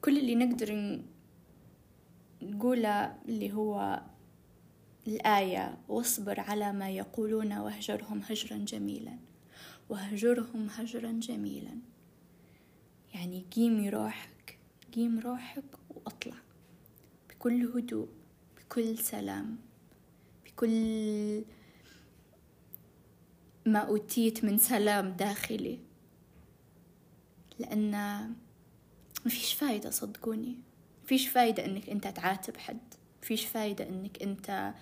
كل 0.01 0.17
اللي 0.17 0.35
نقدر 0.35 0.99
نقوله 2.41 3.17
اللي 3.25 3.53
هو 3.53 4.01
الآية 5.07 5.77
واصبر 5.89 6.39
على 6.39 6.73
ما 6.73 6.89
يقولون 6.89 7.53
واهجرهم 7.53 8.21
هجرا 8.29 8.57
جميلا. 8.57 9.17
واهجرهم 9.89 10.67
هجرا 10.69 11.11
جميلا. 11.11 11.77
يعني 13.13 13.45
قيمي 13.55 13.89
روحك 13.89 14.57
قيم 14.95 15.19
روحك 15.19 15.63
وأطلع. 15.89 16.42
بكل 17.43 17.65
هدوء 17.75 18.07
بكل 18.57 18.97
سلام 18.97 19.57
بكل 20.45 21.43
ما 23.65 23.79
أوتيت 23.79 24.43
من 24.43 24.57
سلام 24.57 25.09
داخلي. 25.09 25.79
لأن 27.59 27.91
ما 27.91 29.29
فيش 29.29 29.53
فايدة 29.53 29.89
صدقوني. 29.89 30.55
فيش 31.05 31.27
فايدة 31.27 31.65
إنك 31.65 31.89
أنت 31.89 32.07
تعاتب 32.07 32.57
حد. 32.57 32.93
فيش 33.21 33.45
فايدة 33.45 33.89
إنك 33.89 34.23
أنت 34.23 34.73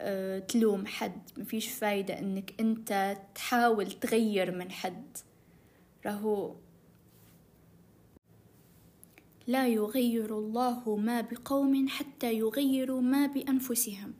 آه، 0.00 0.38
تلوم 0.38 0.86
حد. 0.86 1.30
مفيش 1.36 1.68
فايدة 1.68 2.18
إنك 2.18 2.54
أنت 2.60 3.16
تحاول 3.34 3.92
تغير 3.92 4.54
من 4.58 4.70
حد. 4.70 5.18
راهو 6.06 6.54
لا 9.46 9.66
يغير 9.66 10.38
الله 10.38 10.96
ما 10.96 11.20
بقوم 11.20 11.88
حتى 11.88 12.34
يغيروا 12.34 13.00
ما 13.00 13.26
بأنفسهم. 13.26 14.14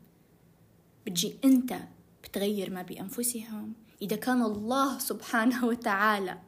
بتجي 1.06 1.34
أنت 1.44 1.74
بتغير 2.24 2.70
ما 2.70 2.82
بأنفسهم. 2.82 3.72
إذا 4.02 4.16
كان 4.16 4.42
الله 4.42 4.98
سبحانه 4.98 5.66
وتعالى 5.66 6.38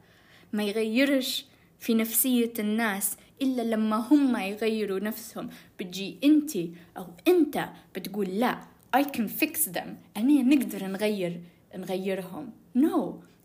ما 0.53 0.63
يغيرش 0.65 1.47
في 1.79 1.95
نفسية 1.95 2.53
الناس 2.59 3.17
إلا 3.43 3.63
لما 3.63 3.97
هم 3.97 4.37
يغيروا 4.37 4.99
نفسهم 4.99 5.49
بتجي 5.81 6.19
أنت 6.25 6.57
أو 6.97 7.07
أنت 7.29 7.69
بتقول 7.95 8.27
لا 8.27 8.61
I 8.97 9.01
can 9.01 9.29
fix 9.41 9.73
them. 9.75 9.89
أنا 10.17 10.43
نقدر 10.43 10.87
نغير 10.87 11.41
نغيرهم. 11.77 12.51
No 12.79 12.99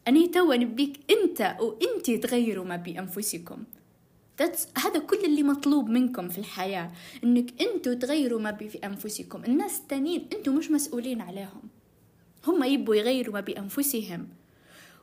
أنا 0.07 0.27
توا 0.27 0.55
نبيك 0.55 0.99
أنت 1.11 1.57
وأنت 1.61 2.11
تغيروا 2.11 2.65
ما 2.65 2.75
بأنفسكم. 2.75 3.63
That's 4.41 4.79
هذا 4.79 4.99
كل 4.99 5.25
اللي 5.25 5.43
مطلوب 5.43 5.89
منكم 5.89 6.29
في 6.29 6.37
الحياة 6.37 6.91
إنك 7.23 7.61
أنتوا 7.61 7.93
تغيروا 7.93 8.41
ما 8.41 8.55
في 8.55 8.77
أنفسكم. 8.77 9.43
الناس 9.45 9.79
التانيين 9.79 10.27
أنتوا 10.33 10.53
مش 10.53 10.71
مسؤولين 10.71 11.21
عليهم. 11.21 11.61
هم 12.47 12.63
يبوا 12.63 12.95
يغيروا 12.95 13.33
ما 13.33 13.39
بأنفسهم 13.39 14.27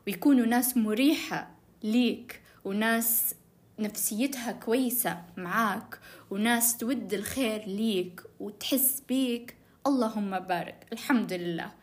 ويكونوا 0.06 0.46
ناس 0.46 0.76
مريحة 0.76 1.50
ليك 1.82 2.40
وناس 2.64 3.34
نفسيتها 3.78 4.52
كويسة 4.52 5.22
معاك 5.36 5.98
وناس 6.30 6.76
تود 6.76 7.14
الخير 7.14 7.66
ليك 7.66 8.22
وتحس 8.40 9.02
بيك. 9.08 9.54
اللهم 9.86 10.38
بارك. 10.38 10.86
الحمد 10.92 11.32
لله. 11.32 11.79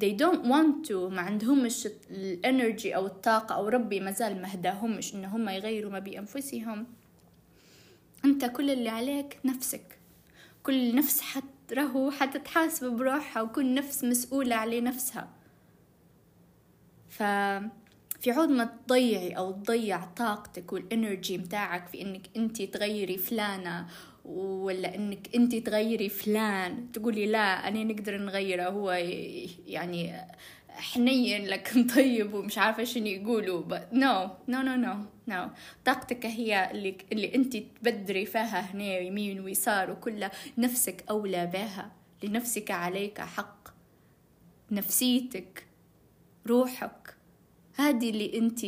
They 0.00 0.12
don't 0.12 0.44
want 0.44 0.88
to. 0.88 0.94
ما 0.94 1.20
عندهمش 1.20 1.88
الإنرجي 2.10 2.96
أو 2.96 3.06
الطاقة 3.06 3.54
أو 3.54 3.68
ربي 3.68 4.00
مازال 4.00 4.42
ما 4.42 4.54
هداهمش 4.54 5.14
ان 5.14 5.24
هم 5.24 5.48
يغيروا 5.48 5.92
ما 5.92 5.98
بأنفسهم. 5.98 6.86
أنت 8.24 8.44
كل 8.44 8.70
اللي 8.70 8.88
عليك 8.88 9.38
نفسك. 9.44 9.98
كل 10.62 10.94
نفس 10.94 11.20
حت 11.20 11.44
راهو 11.72 12.10
حتتحاسب 12.10 12.86
بروحها 12.92 13.42
وكل 13.42 13.74
نفس 13.74 14.04
مسؤولة 14.04 14.56
على 14.56 14.80
نفسها. 14.80 15.28
ف 17.08 17.22
في 18.20 18.30
عود 18.30 18.48
ما 18.48 18.64
تضيعي 18.64 19.32
أو 19.32 19.52
تضيع 19.52 20.04
طاقتك 20.04 20.72
والإنرجي 20.72 21.38
متاعك 21.38 21.86
في 21.86 22.02
إنك 22.02 22.22
انت 22.36 22.62
تغيري 22.62 23.18
فلانة 23.18 23.86
ولا 24.28 24.94
إنك 24.94 25.34
أنت 25.34 25.54
تغيري 25.54 26.08
فلان؟ 26.08 26.92
تقولي 26.92 27.26
لا 27.26 27.68
أنا 27.68 27.84
نقدر 27.84 28.18
نغيره. 28.18 28.68
هو 28.68 28.90
يعني 29.66 30.14
حنين 30.68 31.46
لكن 31.46 31.86
طيب 31.96 32.34
ومش 32.34 32.58
عارفة 32.58 32.84
شنو 32.84 33.06
يقولوا. 33.06 33.78
No 33.92 34.28
no 34.50 34.58
no 34.62 34.84
no 34.86 34.96
no. 35.32 35.48
طاقتك 35.84 36.26
هي 36.26 36.70
اللي 36.70 36.96
اللي 37.12 37.34
أنت 37.34 37.56
تبدري 37.56 38.26
فيها 38.26 38.60
هنا 38.60 38.98
يمين 38.98 39.40
ويسار 39.40 39.90
وكلها 39.90 40.30
نفسك 40.58 41.04
أولى 41.10 41.46
بها. 41.46 41.92
لنفسك 42.22 42.70
عليك 42.70 43.20
حق. 43.20 43.68
نفسيتك 44.70 45.66
روحك. 46.46 47.14
هذه 47.76 48.10
اللي 48.10 48.38
أنت 48.38 48.66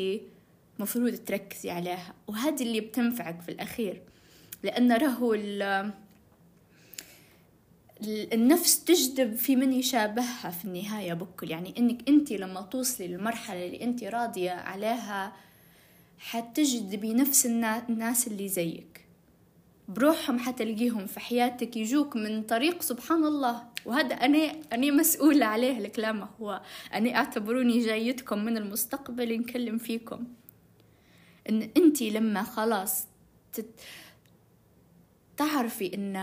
مفروض 0.79 1.15
تركزي 1.15 1.71
عليها. 1.71 2.15
وهذه 2.27 2.63
اللي 2.63 2.81
بتنفعك 2.81 3.41
في 3.41 3.49
الأخير. 3.49 4.03
لأن 4.63 4.93
راهو 4.93 5.37
النفس 8.09 8.85
تجذب 8.85 9.35
في 9.35 9.57
من 9.57 9.73
يشابهها 9.73 10.51
في 10.51 10.65
النهاية 10.65 11.15
بكل. 11.15 11.51
يعني 11.51 11.75
إنك 11.79 12.09
أنت 12.09 12.33
لما 12.33 12.61
توصلي 12.61 13.09
للمرحلة 13.09 13.67
اللي 13.67 13.85
أنت 13.85 14.05
راضية 14.05 14.51
عليها 14.51 15.33
حتجذبي 16.19 17.15
نفس 17.15 17.47
الناس 17.47 18.27
اللي 18.27 18.49
زيك. 18.49 19.05
بروحهم 19.89 20.39
حتلقيهم 20.39 21.07
في 21.07 21.21
حياتك 21.21 21.77
يجوك 21.77 22.17
من 22.17 22.43
طريق 22.43 22.83
سبحان 22.83 23.25
الله. 23.25 23.63
وهذا 23.87 24.15
أنا 24.15 24.53
أنا 24.73 24.91
مسؤولة 24.91 25.47
عليه 25.47 25.79
الكلام 25.79 26.29
هو. 26.41 26.61
أنا 26.95 27.15
أعتبروني 27.17 27.79
جايتكم 27.87 28.45
من 28.45 28.57
المستقبل 28.57 29.39
نكلم 29.41 29.79
فيكم. 29.79 30.25
إن 31.49 31.71
أنت 31.77 32.03
لما 32.03 32.43
خلاص 32.43 33.07
تت 33.53 33.81
تعرفي 35.41 35.95
إن 35.95 36.17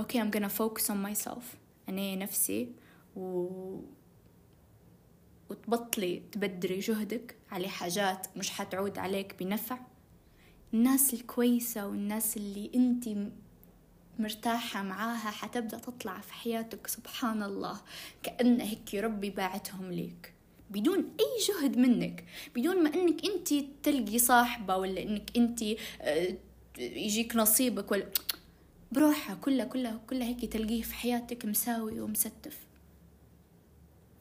أوكي 0.00 0.22
I'm 0.22 0.30
gonna 0.34 0.48
focus 0.48 0.84
on 0.84 1.10
myself. 1.10 1.42
أنا 1.88 2.14
نفسي 2.14 2.72
و 3.16 3.46
وتبطلي 5.50 6.22
تبدري 6.32 6.78
جهدك 6.78 7.36
على 7.50 7.68
حاجات 7.68 8.26
مش 8.36 8.50
حتعود 8.50 8.98
عليك 8.98 9.34
بنفع. 9.40 9.78
الناس 10.74 11.14
الكويسة 11.14 11.86
والناس 11.86 12.36
اللي 12.36 12.70
أنت 12.74 13.08
مرتاحة 14.18 14.82
معاها 14.82 15.30
حتبدأ 15.30 15.78
تطلع 15.78 16.20
في 16.20 16.32
حياتك 16.32 16.86
سبحان 16.86 17.42
الله 17.42 17.80
كأن 18.22 18.60
هيك 18.60 18.94
ربي 18.94 19.30
باعتهم 19.30 19.92
ليك. 19.92 20.32
بدون 20.70 20.98
أي 20.98 21.26
جهد 21.48 21.78
منك 21.78 22.24
بدون 22.56 22.82
ما 22.82 22.94
أنك 22.94 23.24
أنت 23.24 23.54
تلقي 23.82 24.18
صاحبة 24.18 24.76
ولا 24.76 25.02
أنك 25.02 25.30
أنت 25.36 25.62
آه، 26.00 26.36
يجيك 26.78 27.36
نصيبك 27.36 27.92
ولا 27.92 28.06
بروحها 28.92 29.34
كلها 29.34 29.64
كلها 29.64 30.00
كلها 30.06 30.28
هيك 30.28 30.52
تلقيه 30.52 30.82
في 30.82 30.94
حياتك 30.94 31.44
مساوي 31.44 32.00
ومستف. 32.00 32.66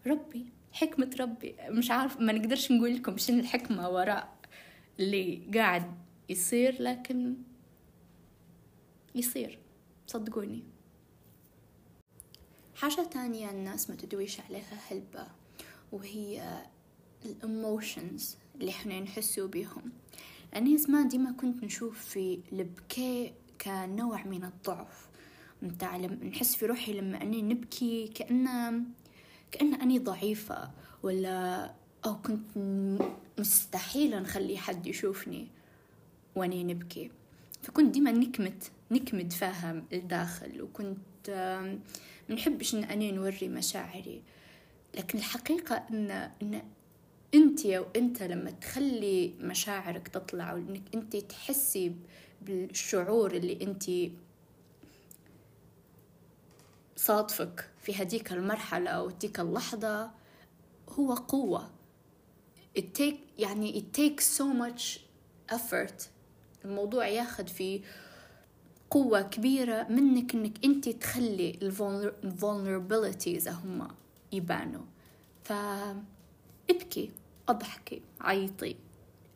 ربي 0.08 0.46
حكمة 0.72 1.16
ربي. 1.20 1.56
مش 1.70 1.92
عارف 1.92 2.20
ما 2.20 2.34
نقدرش 2.34 2.72
نقول 2.72 2.96
لكم 2.96 3.18
شنو 3.18 3.40
الحكمة 3.40 3.90
وراء 3.90 4.36
اللي 5.00 5.42
قاعد 5.54 5.96
يصير 6.30 6.82
لكن 6.82 7.36
يصير. 9.16 9.60
صدقوني. 10.08 10.64
حاجة 12.76 13.04
تانية 13.12 13.50
الناس 13.50 13.90
ما 13.90 13.96
تدويش 13.96 14.40
عليها 14.40 14.80
هلبة 14.92 15.28
وهي 15.92 16.62
الاموشنز 17.26 18.38
اللي 18.56 18.72
إحنا 18.72 19.00
نحسوا 19.00 19.48
بيهم. 19.48 19.92
أنا 20.56 20.78
زمان 20.78 21.08
ديما 21.08 21.32
كنت 21.32 21.64
نشوف 21.64 22.06
في 22.06 22.40
البكاء 22.54 23.34
كنوع 23.62 24.24
من 24.24 24.44
الضعف. 24.44 25.08
متاع 25.62 25.98
نحس 25.98 26.56
في 26.56 26.66
روحي 26.66 26.94
لما 26.94 27.22
أني 27.22 27.42
نبكي 27.42 28.08
كأنه 28.08 28.82
كأن 29.52 29.74
أني 29.74 30.00
ضعيفة 30.00 30.72
ولا 31.04 31.72
أو 32.06 32.22
كنت 32.22 32.58
مستحيل 33.40 34.22
نخلي 34.22 34.58
حد 34.58 34.88
يشوفني 34.88 35.48
وأني 36.36 36.64
نبكي. 36.64 37.12
فكنت 37.64 37.94
ديما 37.94 38.12
نكمت 38.12 38.72
نكمد 38.92 39.34
فاهم 39.34 39.84
الداخل 39.94 40.62
وكنت 40.62 40.98
منحبش 42.30 42.76
إن 42.76 42.84
أني 42.84 43.12
نوري 43.12 43.48
مشاعري. 43.48 44.22
لكن 44.98 45.18
الحقيقة 45.18 45.76
إن 45.76 46.12
إن 46.42 46.62
أنت 47.36 47.66
أو 47.66 47.86
أنت 47.96 48.24
لما 48.24 48.52
تخلي 48.52 49.34
مشاعرك 49.40 50.08
تطلع 50.08 50.54
وإنك 50.54 50.82
أنت 50.96 51.16
تحسي 51.16 51.96
بالشعور 52.42 53.32
اللي 53.32 53.62
أنت 53.62 54.12
صادفك 56.96 57.70
في 57.82 58.02
هديك 58.02 58.32
المرحلة 58.32 58.90
أو 58.90 59.10
تلك 59.10 59.40
اللحظة 59.40 60.12
هو 60.90 61.14
قوة. 61.14 61.72
It 62.80 62.84
take 62.98 63.40
يعني 63.40 63.82
it 63.82 63.98
takes 63.98 64.24
so 64.24 64.44
much 64.44 65.00
effort. 65.56 66.04
الموضوع 66.66 67.08
ياخد 67.08 67.50
في 67.50 67.82
قوة 68.90 69.22
كبيرة 69.22 69.88
منك 69.90 70.36
إنك 70.36 70.66
أنت 70.66 70.90
تخلي 70.90 71.60
الفولنربيليتيز 72.24 73.48
هم 73.48 73.88
يبانوا. 74.32 74.86
فابكي 75.44 77.12
اضحكي 77.50 78.02
عيطي. 78.22 78.76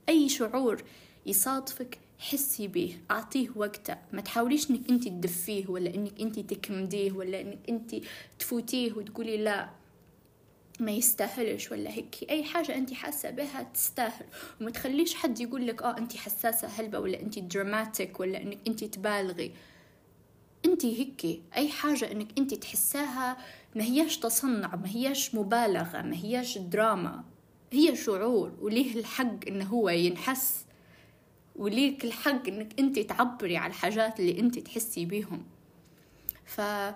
أي 0.10 0.30
شعور 0.30 0.84
يصادفك 1.26 2.00
حسي 2.20 2.68
به 2.68 2.98
أعطيه 3.12 3.50
وقته. 3.56 3.98
ما 4.14 4.22
تحاوليش 4.22 4.70
إنك 4.72 4.90
أنت 4.90 5.08
تدفيه 5.08 5.68
ولا 5.68 5.96
إنك 5.96 6.22
أنت 6.22 6.40
تكمديه 6.40 7.12
ولا 7.12 7.42
إنك 7.42 7.60
أنت 7.70 7.96
تفوتيه 8.40 8.94
وتقولي 8.94 9.38
لا 9.38 9.70
ما 10.80 10.92
يستاهلش 10.92 11.72
ولا 11.72 11.90
هيك. 11.92 12.16
أي 12.30 12.44
حاجة 12.44 12.76
أنت 12.76 12.94
حاسة 12.94 13.30
بها 13.30 13.64
تستاهل. 13.74 14.26
وما 14.62 14.72
تخليش 14.72 15.16
حد 15.16 15.40
يقول 15.40 15.68
لك 15.68 15.82
آه 15.82 15.98
أنت 15.98 16.16
حساسة 16.18 16.68
هلبة 16.68 17.00
ولا 17.00 17.22
أنت 17.22 17.40
دراماتيك 17.40 18.20
ولا 18.20 18.42
إنك 18.42 18.58
أنت 18.68 18.84
تبالغي. 18.84 19.52
أنت 20.66 20.86
هيك 20.86 21.42
أي 21.56 21.70
حاجة 21.70 22.12
إنك 22.12 22.28
أنت 22.38 22.54
تحساها 22.54 23.38
ما 23.76 23.84
هياش 23.84 24.18
تصنع 24.18 24.76
ما 24.76 24.90
هياش 24.90 25.36
مبالغة 25.36 26.02
ما 26.02 26.16
هياش 26.16 26.58
دراما. 26.58 27.24
هي 27.72 27.96
شعور 27.96 28.52
وليه 28.62 29.00
الحق 29.00 29.48
إنه 29.48 29.66
هو 29.66 29.90
ينحس 29.90 30.66
وليك 31.56 32.06
الحق 32.06 32.48
إنك 32.48 32.80
أنت 32.80 33.00
تعبري 33.00 33.58
على 33.58 33.70
الحاجات 33.70 34.20
اللي 34.20 34.40
أنت 34.40 34.60
تحسي 34.60 35.06
بيهم؟ 35.06 35.44
فما 36.46 36.96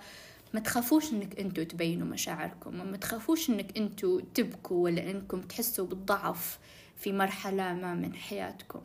تخافوش 0.64 1.14
إنك 1.14 1.40
أنتوا 1.40 1.64
تبينوا 1.64 2.08
مشاعركم 2.08 2.80
وما 2.80 2.98
تخافوش 2.98 3.50
إنك 3.50 3.78
أنتوا 3.78 4.22
تبكوا 4.34 4.84
ولا 4.84 5.12
إنكم 5.12 5.42
تحسوا 5.42 5.86
بالضعف 5.86 6.60
في 6.96 7.12
مرحلة 7.12 7.74
ما 7.74 7.94
من 7.94 8.16
حياتكم. 8.16 8.82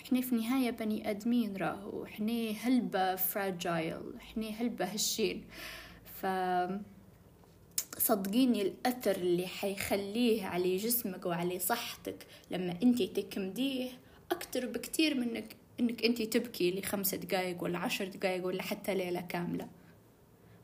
إحنا 0.00 0.20
في 0.20 0.32
النهاية 0.32 0.70
بني 0.70 1.10
آدمين 1.10 1.56
راهو 1.56 2.04
إحنا 2.04 2.50
هلبة 2.50 3.16
فراجايل 3.16 4.00
إحنا 4.20 4.46
هلبة 4.48 4.84
هشين. 4.84 5.44
ف 6.20 6.26
صدقيني 7.98 8.62
الأثر 8.62 9.16
اللي 9.16 9.46
حيخليه 9.46 10.44
على 10.44 10.76
جسمك 10.76 11.26
وعلى 11.26 11.58
صحتك 11.58 12.26
لما 12.50 12.78
أنت 12.82 13.02
تكمديه 13.02 13.90
أكتر 14.30 14.66
بكتير 14.66 15.14
منك 15.14 15.56
إنك 15.80 16.04
أنت 16.04 16.22
تبكي 16.22 16.70
لخمس 16.70 17.14
دقايق 17.14 17.62
ولا 17.62 17.78
عشر 17.78 18.08
دقايق 18.08 18.46
ولا 18.46 18.62
حتى 18.62 18.94
ليلة 18.94 19.20
كاملة. 19.20 19.68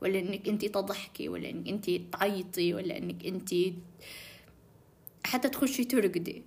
ولا 0.03 0.19
إنك 0.19 0.49
أنت 0.49 0.65
تضحكي 0.65 1.29
ولا 1.29 1.51
إنك 1.51 1.69
أنت 1.69 1.91
تعيطي 2.13 2.75
ولا 2.75 2.99
إنك 2.99 3.27
أنت 3.27 3.55
حتى 5.25 5.49
تخشي 5.49 5.85
ترقدي. 5.85 6.43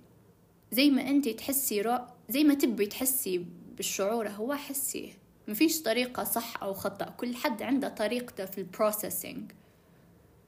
زي 0.72 0.90
ما 0.90 1.10
أنت 1.10 1.28
تحسي 1.28 1.80
رأ... 1.80 2.16
زي 2.28 2.44
ما 2.44 2.54
تبي 2.54 2.86
تحسي 2.86 3.46
بالشعور 3.76 4.28
هو 4.28 4.54
حسيه. 4.54 5.12
مفيش 5.48 5.82
طريقة 5.82 6.24
صح 6.24 6.62
أو 6.62 6.74
خطأ. 6.74 7.04
كل 7.04 7.34
حد 7.34 7.62
عنده 7.62 7.88
طريقته 7.88 8.44
في 8.44 8.58
البروسيسنج 8.58 9.52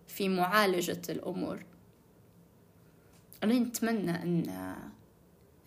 في 0.09 0.29
معالجة 0.29 1.03
الأمور. 1.09 1.65
أنا 3.45 3.59
نتمنى 3.59 4.11
أن 4.11 4.51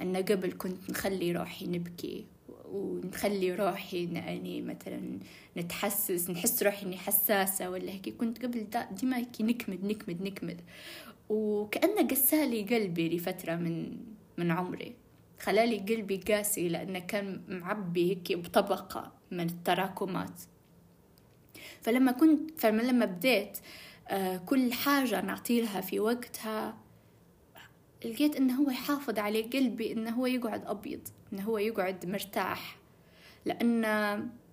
أن 0.02 0.16
قبل 0.16 0.54
كنت 0.58 0.90
نخلي 0.90 1.32
روحي 1.32 1.68
نبكي 1.68 2.26
ونخلي 2.72 3.56
روحي 3.56 4.14
يعني 4.14 4.62
مثلا 4.62 5.20
نتحسس 5.58 6.30
نحس 6.30 6.64
روحي 6.64 6.86
إني 6.86 6.98
حساسة 6.98 7.70
ولا 7.70 7.92
هيك. 7.92 8.10
كنت 8.18 8.46
قبل 8.46 8.68
ديما 8.92 9.18
هيك 9.18 9.42
نكمد 9.42 9.86
نكمد 9.86 10.22
نكمد. 10.22 10.62
وكأنه 11.30 12.08
قسالي 12.08 12.62
قلبي 12.64 13.18
لفترة 13.18 13.56
من 13.56 13.98
من 14.38 14.52
عمري. 14.52 14.96
خلالي 15.40 15.78
قلبي 15.78 16.18
قاسي 16.18 16.70
لأنه 16.70 17.00
كان 17.00 17.42
معبي 17.48 18.10
هيك 18.10 18.38
بطبقة 18.38 19.12
من 19.32 19.46
التراكمات. 19.46 20.42
فلما 21.82 22.12
كنت 22.12 22.60
فلما 22.60 23.06
بديت 23.06 23.58
آه، 23.58 23.62
كل 24.46 24.74
حاجة 24.74 25.22
نعطيلها 25.22 25.82
في 25.82 26.00
وقتها 26.00 26.78
لقيت 28.06 28.36
انه 28.36 28.56
هو 28.56 28.70
يحافظ 28.70 29.20
على 29.20 29.42
قلبي 29.42 29.94
انه 29.94 30.10
هو 30.10 30.26
يقعد 30.26 30.66
أبيض 30.66 31.08
انه 31.34 31.44
هو 31.44 31.58
يقعد 31.58 32.06
مرتاح 32.06 32.78
لأن 33.46 33.82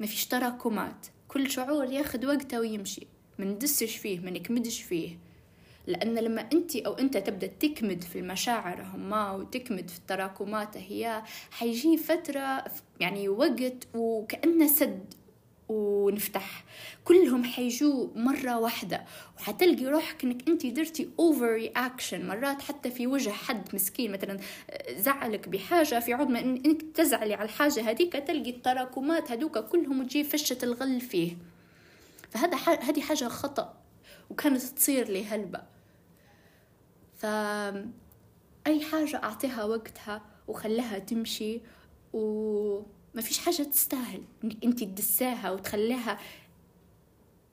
ما 0.01 0.07
فيش 0.07 0.27
تراكمات. 0.27 1.07
كل 1.29 1.51
شعور 1.51 1.85
ياخد 1.93 2.25
وقته 2.25 2.61
ويمشي. 2.61 3.07
ما 3.39 3.45
ندسش 3.45 3.97
فيه 3.97 4.21
ما 4.21 4.31
نكمدش 4.31 4.83
فيه. 4.83 5.19
لأن 5.87 6.15
لما 6.15 6.49
أنت 6.53 6.77
أو 6.77 6.93
أنت 6.93 7.17
تبدأ 7.17 7.47
تكمد 7.47 8.05
في 8.05 8.19
المشاعر 8.19 8.83
هما 8.83 9.33
وتكمد 9.33 9.89
في 9.91 9.99
التراكمات 9.99 10.77
هي 10.77 11.23
حيجي 11.51 11.97
فترة 11.97 12.65
يعني 13.01 13.29
وقت 13.29 13.89
وكأنه 13.95 14.67
سد. 14.67 15.15
ونفتح. 15.69 16.65
كلهم 17.05 17.45
حيجوا 17.45 18.09
مرة 18.17 18.59
واحدة. 18.59 19.05
وحتلقي 19.37 19.87
روحك 19.87 20.25
إنك 20.25 20.49
أنت 20.49 20.67
درتي 20.67 21.11
overreaction 21.19 22.29
مرات 22.29 22.63
حتى 22.63 22.91
في 22.91 23.07
وجه 23.07 23.31
حد 23.31 23.75
مسكين 23.75 24.13
مثلا 24.13 24.41
زعلك 24.91 25.49
بحاجة 25.49 26.01
في 26.01 26.13
عود 26.13 26.29
ما 26.29 26.41
إنك 26.41 26.83
تزعلي 26.95 27.35
على 27.35 27.45
الحاجة 27.45 27.91
هذيك 27.91 28.13
تلقي 28.13 28.51
التراكمات 28.51 29.31
هذوك 29.31 29.59
كلهم 29.59 30.01
وتجي 30.01 30.25
فشة 30.25 30.59
الغل 30.63 31.01
فيه. 31.01 31.37
فهذا 32.31 32.57
هذه 32.57 33.01
حاجة 33.01 33.25
خطأ 33.25 33.75
وكانت 34.31 34.63
تصير 34.63 35.09
لي 35.09 35.25
هلبة. 35.25 35.63
ف 37.17 37.27
أي 38.67 38.85
حاجة 38.85 39.17
أعطيها 39.17 39.65
وقتها 39.65 40.23
وخليها 40.49 40.99
تمشي 40.99 41.61
و 42.13 42.81
ما 43.15 43.21
فيش 43.21 43.39
حاجة 43.39 43.63
تستاهل 43.63 44.23
إنك 44.45 44.65
أنت 44.65 44.85
تدساها 44.85 45.51
وتخليها 45.51 46.19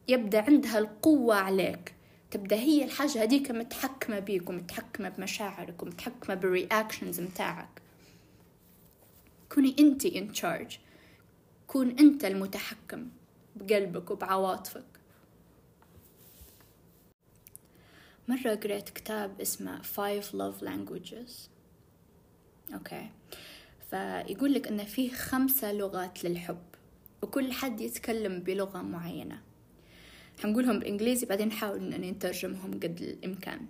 يبدأ 0.08 0.42
عندها 0.42 0.80
القوة 0.80 1.36
عليك. 1.36 1.96
تبدأ 2.32 2.56
هي 2.56 2.84
الحاجة 2.84 3.24
هذيك 3.24 3.52
متحكمة 3.52 4.20
بيك 4.20 4.50
ومتحكمة 4.50 5.10
بمشاعرك 5.10 5.84
ومتحكمة 5.84 6.36
بالرياكشنز 6.36 7.20
متاعك. 7.20 7.82
كوني 9.50 9.76
أنت 9.80 10.08
in 10.08 10.42
charge. 10.42 10.74
كون 11.68 11.90
أنت 12.00 12.26
المتحكم 12.26 13.10
بقلبك 13.56 14.12
وبعواطفك. 14.12 14.86
مرة 18.28 18.56
قرأت 18.56 18.90
كتاب 18.90 19.42
اسمه 19.42 19.82
Five 19.82 20.26
Love 20.26 20.64
Languages. 20.66 21.32
أوكي. 22.74 23.10
فيقول 23.92 24.54
لك 24.54 24.68
أن 24.68 24.84
فيه 24.84 25.12
خمسة 25.12 25.74
لغات 25.74 26.24
للحب 26.24 26.62
وكل 27.22 27.52
حد 27.52 27.82
يتكلم 27.82 28.40
بلغة 28.40 28.82
معينة. 28.82 29.42
حنقولهم 30.44 30.80
بالإنجليزي 30.80 31.26
بعدين 31.26 31.48
نحاول 31.48 31.94
أن 31.94 32.02
نترجمهم 32.02 32.74
قد 32.74 33.02
الإمكان. 33.02 33.66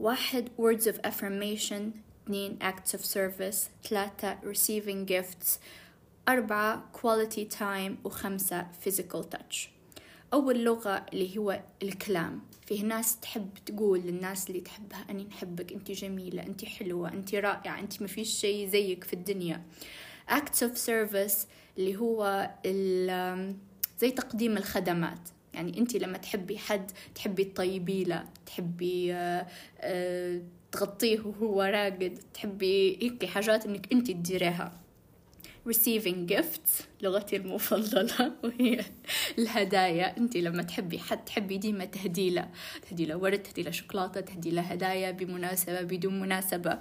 واحد 0.00 0.48
words 0.58 0.84
of 0.84 0.96
affirmation. 1.06 1.82
اثنين 2.24 2.58
acts 2.62 2.94
of 2.94 3.04
service. 3.04 3.88
ثلاثة 3.88 4.38
receiving 4.52 5.06
gifts. 5.06 5.58
أربعة 6.28 6.90
quality 6.92 7.58
time. 7.58 7.92
وخمسة 8.04 8.66
physical 8.84 9.22
touch. 9.22 9.68
أول 10.32 10.64
لغة 10.64 11.06
اللي 11.12 11.38
هو 11.38 11.62
الكلام. 11.82 12.40
فيه 12.66 12.84
ناس 12.84 13.20
تحب 13.20 13.48
تقول 13.66 14.00
للناس 14.00 14.48
اللي 14.50 14.60
تحبها 14.60 15.06
أني 15.10 15.24
نحبك 15.24 15.72
أنت 15.72 15.90
جميلة 15.90 16.42
أنت 16.42 16.64
حلوة 16.64 17.12
أنت 17.12 17.34
رائعة 17.34 17.78
أنت 17.78 18.02
ما 18.02 18.08
فيش 18.08 18.28
شيء 18.40 18.68
زيك 18.68 19.04
في 19.04 19.12
الدنيا. 19.12 19.62
Acts 20.30 20.58
of 20.62 20.76
service 20.86 21.46
اللي 21.78 21.96
هو 21.96 22.50
زي 23.98 24.10
تقديم 24.10 24.56
الخدمات. 24.56 25.28
يعني 25.54 25.78
أنت 25.78 25.96
لما 25.96 26.18
تحبي 26.18 26.58
حد 26.58 26.90
تحبي 27.14 27.44
تطيبي 27.44 28.04
له 28.04 28.24
تحبي 28.46 29.14
آه، 29.14 29.46
آه، 29.80 30.42
تغطيه 30.72 31.20
وهو 31.20 31.62
راقد 31.62 32.18
تحبي 32.34 32.98
هيك 33.02 33.24
حاجات 33.24 33.66
إنك 33.66 33.92
أنت 33.92 34.06
تديريها. 34.06 34.72
Receiving 35.68 36.26
gifts. 36.32 36.82
لغتي 37.02 37.36
المفضلة 37.36 38.32
وهي 38.44 38.84
الهدايا. 39.38 40.16
انت 40.16 40.36
لما 40.36 40.62
تحبي 40.62 40.98
حد 40.98 41.24
تحبي 41.24 41.58
ديما 41.58 41.84
تهدي 41.84 42.30
له 42.30 42.48
تهدي 42.88 43.06
له 43.06 43.16
ورد 43.16 43.42
تهدي 43.42 43.62
له 43.62 43.70
شوكولاتة 43.70 44.20
تهدي 44.20 44.50
له 44.50 44.62
هدايا 44.62 45.10
بمناسبة 45.10 45.82
بدون 45.82 46.20
مناسبة. 46.20 46.78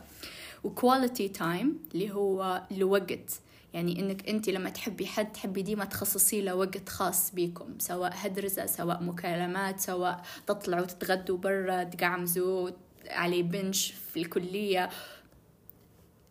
و 0.64 0.72
quality 0.72 1.28
time 1.28 1.80
اللي 1.94 2.12
هو 2.12 2.64
الوقت. 2.72 3.42
يعني 3.74 4.00
انك 4.00 4.30
انت 4.30 4.50
لما 4.50 4.70
تحبي 4.70 5.08
حد 5.08 5.32
تحبي 5.32 5.62
ديما 5.62 5.86
تخصصي 5.86 6.42
له 6.42 6.56
وقت 6.56 6.90
خاص 6.90 7.32
بيكم. 7.36 7.80
سواء 7.80 8.12
هدرزة 8.16 8.66
سواء 8.66 9.04
مكالمات 9.04 9.80
سواء 9.80 10.22
تطلعوا 10.48 10.86
تتغدوا 10.86 11.38
برا 11.38 11.84
تقعمزوا 11.84 12.70
عليه 13.10 13.44
بنش 13.44 13.94
في 14.14 14.20
الكلية. 14.20 14.90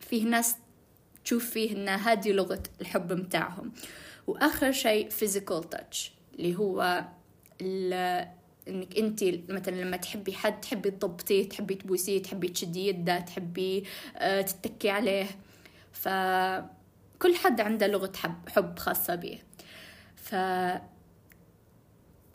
فيه 0.00 0.24
ناس 0.24 0.56
تشوف 1.30 1.50
فيه 1.50 1.76
إن 1.76 1.88
هذه 1.88 2.32
لغة 2.32 2.62
الحب 2.80 3.12
متاعهم. 3.12 3.72
وآخر 4.26 4.72
شيء 4.72 5.10
physical 5.10 5.64
touch 5.74 6.10
اللي 6.38 6.56
هو 6.56 7.04
إنك 8.68 8.98
أنت 8.98 9.24
مثلا 9.48 9.74
لما 9.74 9.96
تحبي 9.96 10.32
حد 10.32 10.60
تحبي 10.60 10.90
تضبطيه 10.90 11.48
تحبي 11.48 11.74
تبوسيه 11.74 12.22
تحبي 12.22 12.48
تشدي 12.48 12.88
يده 12.88 13.20
تحبي 13.20 13.84
آه، 14.16 14.40
تتكي 14.40 14.90
عليه. 14.90 15.26
فكل 15.92 17.34
حد 17.34 17.60
عنده 17.60 17.86
لغة 17.86 18.12
حب 18.16 18.48
حب 18.48 18.78
خاصة 18.78 19.14
به 19.14 19.38
ف 20.16 20.34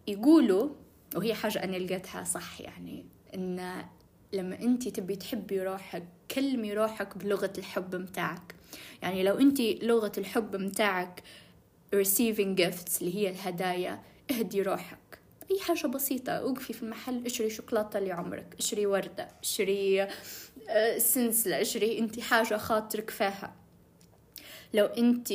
يقولوا 0.07 0.69
وهي 1.15 1.33
حاجة 1.33 1.63
أنا 1.63 1.77
لقيتها 1.77 2.23
صح 2.23 2.61
يعني 2.61 3.05
إن 3.33 3.85
لما 4.33 4.59
أنت 4.61 4.87
تبي 4.87 5.15
تحبي 5.15 5.63
روحك 5.63 6.03
كلمي 6.31 6.73
روحك 6.73 7.17
بلغة 7.17 7.53
الحب 7.57 7.95
متاعك. 7.95 8.55
يعني 9.01 9.23
لو 9.23 9.39
انت 9.39 9.61
لغة 9.61 10.11
الحب 10.17 10.55
متاعك 10.55 11.23
receiving 11.95 12.57
gifts 12.59 13.01
اللي 13.01 13.15
هي 13.15 13.29
الهدايا 13.29 13.99
اهدي 14.31 14.61
روحك. 14.61 14.97
أي 15.51 15.59
حاجة 15.59 15.87
بسيطة. 15.87 16.31
اوقفي 16.31 16.73
في 16.73 16.83
المحل 16.83 17.25
اشري 17.25 17.49
شوكولاتة 17.49 17.99
لعمرك 17.99 18.55
اشري 18.59 18.85
وردة 18.85 19.27
اشري 19.43 20.07
آه، 20.69 20.97
سلسلة 20.97 21.61
اشري 21.61 21.99
انت 21.99 22.19
حاجة 22.19 22.57
خاطرك 22.57 23.09
فيها. 23.09 23.55
لو 24.73 24.85
انت 24.85 25.31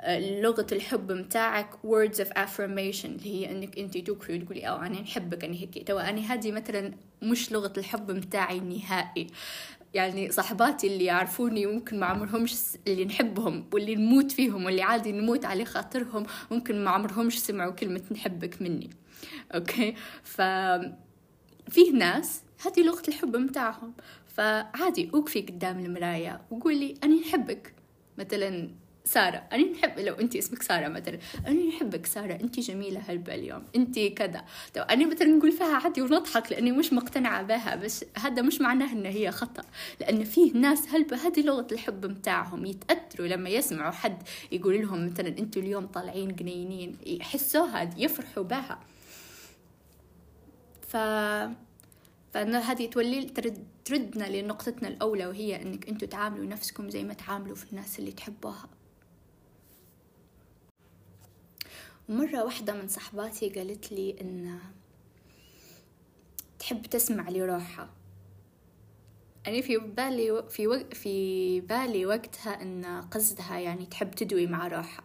آه، 0.00 0.40
لغة 0.40 0.66
الحب 0.72 1.12
متاعك 1.12 1.70
words 1.72 2.16
of 2.16 2.28
affirmation 2.28 3.04
اللي 3.04 3.34
هي 3.34 3.50
انك 3.50 3.78
انت 3.78 3.98
توقفي 3.98 4.38
وتقولي 4.38 4.68
أو 4.68 4.76
أنا 4.76 5.00
نحبك 5.00 5.44
أنا 5.44 5.54
هيك. 5.54 5.86
تو 5.88 5.98
أنا 5.98 6.20
هذه 6.20 6.52
مثلا 6.52 6.92
مش 7.22 7.52
لغة 7.52 7.72
الحب 7.78 8.10
متاعي 8.10 8.60
نهائي. 8.60 9.26
يعني 9.94 10.30
صاحباتي 10.30 10.86
اللي 10.86 11.04
يعرفوني 11.04 11.66
ممكن 11.66 12.00
ما 12.00 12.06
عمرهمش 12.06 12.54
اللي 12.86 13.04
نحبهم 13.04 13.64
واللي 13.72 13.94
نموت 13.94 14.32
فيهم 14.32 14.64
واللي 14.64 14.82
عادي 14.82 15.12
نموت 15.12 15.44
على 15.44 15.64
خاطرهم 15.64 16.26
ممكن 16.50 16.84
ما 16.84 16.90
عمرهمش 16.90 17.38
سمعوا 17.38 17.72
كلمة 17.72 18.02
نحبك 18.12 18.62
مني. 18.62 18.90
okay؟ 19.54 19.94
ف 20.22 20.42
فيه 21.70 21.92
ناس 21.92 22.42
هذه 22.66 22.82
لغة 22.82 23.02
الحب 23.08 23.36
متاعهم. 23.36 23.92
فعادي 24.26 25.10
أوقفي 25.14 25.40
قدام 25.40 25.78
المراية 25.78 26.40
وقولي 26.50 26.94
أنا 27.04 27.20
نحبك. 27.20 27.74
مثلا 28.18 28.70
سارة 29.04 29.42
أنا 29.52 29.62
نحب 29.72 29.98
لو 29.98 30.14
أنت 30.14 30.36
اسمك 30.36 30.62
سارة 30.62 30.88
مثلا 30.88 31.18
أنا 31.46 31.68
نحبك 31.68 32.06
سارة 32.06 32.32
أنت 32.32 32.60
جميلة 32.60 33.00
هلبة 33.00 33.34
اليوم 33.34 33.64
أنت 33.76 33.98
كذا. 33.98 34.44
طب 34.74 34.82
أنا 34.82 35.06
مثلا 35.06 35.28
نقول 35.28 35.52
فيها 35.52 35.76
عادي 35.76 36.02
ونضحك 36.02 36.52
لأني 36.52 36.72
مش 36.72 36.92
مقتنعة 36.92 37.42
بها 37.42 37.76
بس 37.76 38.04
هذا 38.18 38.42
مش 38.42 38.60
معناه 38.60 38.92
إن 38.92 39.06
هي 39.06 39.30
خطأ. 39.30 39.62
لأن 40.00 40.24
فيه 40.24 40.52
ناس 40.52 40.88
هلبة 40.88 41.16
هذه 41.16 41.40
لغة 41.40 41.66
الحب 41.72 42.06
متاعهم 42.06 42.66
يتأثروا 42.66 43.26
لما 43.26 43.50
يسمعوا 43.50 43.92
حد 43.92 44.22
يقول 44.52 44.82
لهم 44.82 45.06
مثلا 45.06 45.28
أنتوا 45.28 45.62
اليوم 45.62 45.86
طالعين 45.86 46.34
جنينين 46.34 46.96
يحسوها 47.06 47.90
يفرحوا 47.96 48.42
بها. 48.42 48.80
ف 50.88 50.96
فإن 52.32 52.54
هذه 52.54 52.86
تولي 52.86 53.24
ترد 53.24 53.66
تردنا 53.84 54.24
لنقطتنا 54.24 54.88
الأولى 54.88 55.26
وهي 55.26 55.62
إنك 55.62 55.88
أنتوا 55.88 56.08
تعاملوا 56.08 56.46
نفسكم 56.46 56.90
زي 56.90 57.04
ما 57.04 57.14
تعاملوا 57.14 57.56
في 57.56 57.72
الناس 57.72 57.98
اللي 57.98 58.12
تحبوها. 58.12 58.68
ومرة 62.08 62.44
واحدة 62.44 62.72
من 62.74 62.88
صحباتي 62.88 63.48
قالت 63.48 63.92
لي 63.92 64.20
إن 64.20 64.58
تحب 66.58 66.82
تسمع 66.82 67.28
لروحها 67.28 68.02
أنا 69.46 69.60
في 69.60 69.78
بالي 69.78 70.44
في 70.48 70.66
و... 70.66 70.84
في 70.92 71.60
بالي 71.60 72.06
وقتها 72.06 72.62
إن 72.62 72.84
قصدها 73.10 73.58
يعني 73.58 73.86
تحب 73.86 74.10
تدوي 74.10 74.46
مع 74.46 74.68
روحها. 74.68 75.04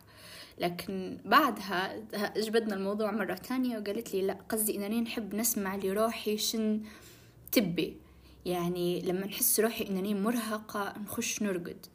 لكن 0.60 1.18
بعدها 1.26 1.98
جبدنا 2.38 2.76
الموضوع 2.76 3.12
مرة 3.12 3.34
تانية 3.34 3.78
وقالت 3.78 4.14
لي 4.14 4.22
لا 4.22 4.38
قصدي 4.50 4.78
إنني 4.78 5.02
نحب 5.02 5.36
نسمع 5.36 5.76
لروحي 5.76 6.38
شن 6.38 6.82
تبي. 7.52 7.98
يعني 8.46 9.02
لما 9.02 9.26
نحس 9.26 9.60
روحي 9.60 9.88
إنني 9.88 10.14
مرهقة 10.14 10.94
نخش 11.00 11.42
نرقد. 11.42 11.86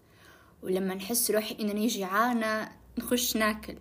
ولما 0.63 0.95
نحس 0.95 1.31
روحي 1.31 1.57
إنني 1.61 1.87
جيعانة 1.87 2.73
نخش 2.99 3.37
ناكل. 3.37 3.77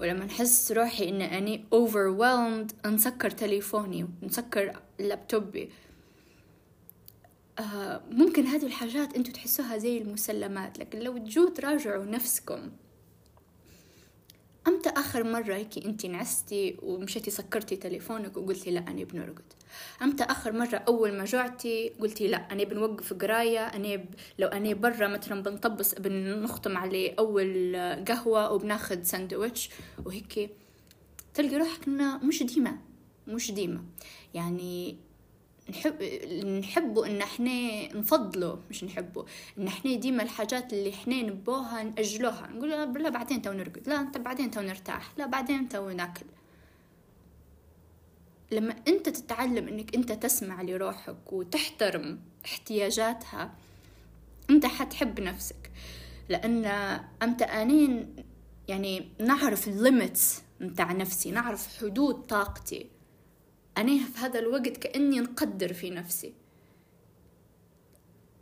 ولما 0.00 0.24
نحس 0.24 0.72
روحي 0.72 1.08
إن 1.08 1.22
أني 1.22 1.64
overwhelmed 1.74 2.86
نسكر 2.86 3.30
تليفوني 3.30 4.08
ونسكر 4.22 4.80
لابتوبي. 4.98 5.70
آه 7.58 8.02
ممكن 8.10 8.46
هذه 8.46 8.66
الحاجات 8.66 9.14
أنتوا 9.14 9.32
تحسوها 9.32 9.78
زي 9.78 9.98
المسلمات 9.98 10.78
لكن 10.78 10.98
لو 10.98 11.18
تجوا 11.18 11.50
تراجعوا 11.50 12.04
نفسكم. 12.04 12.70
أمتى 14.66 14.88
آخر 14.88 15.24
مرة 15.24 15.54
هيك 15.54 15.86
أنتي 15.86 16.08
نعستي 16.08 16.76
ومشيتي 16.82 17.30
سكرتي 17.30 17.76
تليفونك 17.76 18.36
وقلتي 18.36 18.70
لا 18.70 18.80
أنا 18.80 19.04
بنرقد 19.04 19.52
إمتى 20.02 20.24
اخر 20.24 20.52
مرة 20.52 20.76
أول 20.76 21.12
ما 21.12 21.24
جعتي 21.24 21.92
قلتي 22.00 22.28
لا 22.28 22.52
أنا 22.52 22.64
بنوقف 22.64 23.12
قراية 23.12 23.66
أنا 23.66 23.96
ب... 23.96 24.04
لو 24.38 24.48
أنا 24.48 24.74
برا 24.74 25.08
مثلا 25.08 25.42
بنطبس 25.42 25.94
بنختم 25.94 26.76
عليه 26.76 27.14
أول 27.18 27.76
قهوة 28.08 28.52
وبناخد 28.52 29.02
ساندويتش 29.02 29.70
وهيك. 30.04 30.50
تلقي 31.34 31.56
روحك 31.56 31.88
انه 31.88 32.18
مش 32.18 32.42
ديما 32.42 32.78
مش 33.28 33.52
ديما 33.52 33.84
يعني 34.34 34.96
نحب 35.70 36.02
نحبه 36.44 37.06
إن 37.06 37.22
إحنا 37.22 37.86
نفضله 37.96 38.58
مش 38.70 38.84
نحبه. 38.84 39.24
إن 39.58 39.66
إحنا 39.66 39.94
ديما 39.94 40.22
الحاجات 40.22 40.72
اللي 40.72 40.90
إحنا 40.90 41.22
نبوها 41.22 41.82
نأجلوها. 41.82 42.48
نقول 42.54 43.02
لا 43.02 43.08
بعدين 43.08 43.42
تو 43.42 43.52
نرقد 43.52 43.88
لا 43.88 44.00
أنت 44.00 44.18
بعدين 44.18 44.50
تو 44.50 44.60
نرتاح 44.60 45.12
لا 45.18 45.26
بعدين 45.26 45.68
تو 45.68 45.90
ناكل. 45.90 46.26
لما 48.50 48.76
انت 48.88 49.08
تتعلم 49.08 49.68
انك 49.68 49.94
انت 49.94 50.12
تسمع 50.12 50.62
لروحك 50.62 51.32
وتحترم 51.32 52.20
احتياجاتها 52.44 53.54
انت 54.50 54.66
حتحب 54.66 55.20
نفسك. 55.20 55.70
لأن 56.28 56.64
انت 57.22 57.42
انين 57.42 58.16
يعني 58.68 59.08
نعرف 59.18 59.68
الليمتس 59.68 60.42
متاع 60.60 60.92
نفسي 60.92 61.30
نعرف 61.30 61.78
حدود 61.78 62.14
طاقتي. 62.14 62.90
أنا 63.78 63.98
في 63.98 64.18
هذا 64.18 64.38
الوقت 64.38 64.76
كأني 64.76 65.20
نقدر 65.20 65.72
في 65.72 65.90
نفسي. 65.90 66.32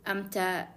أمتى 0.07 0.67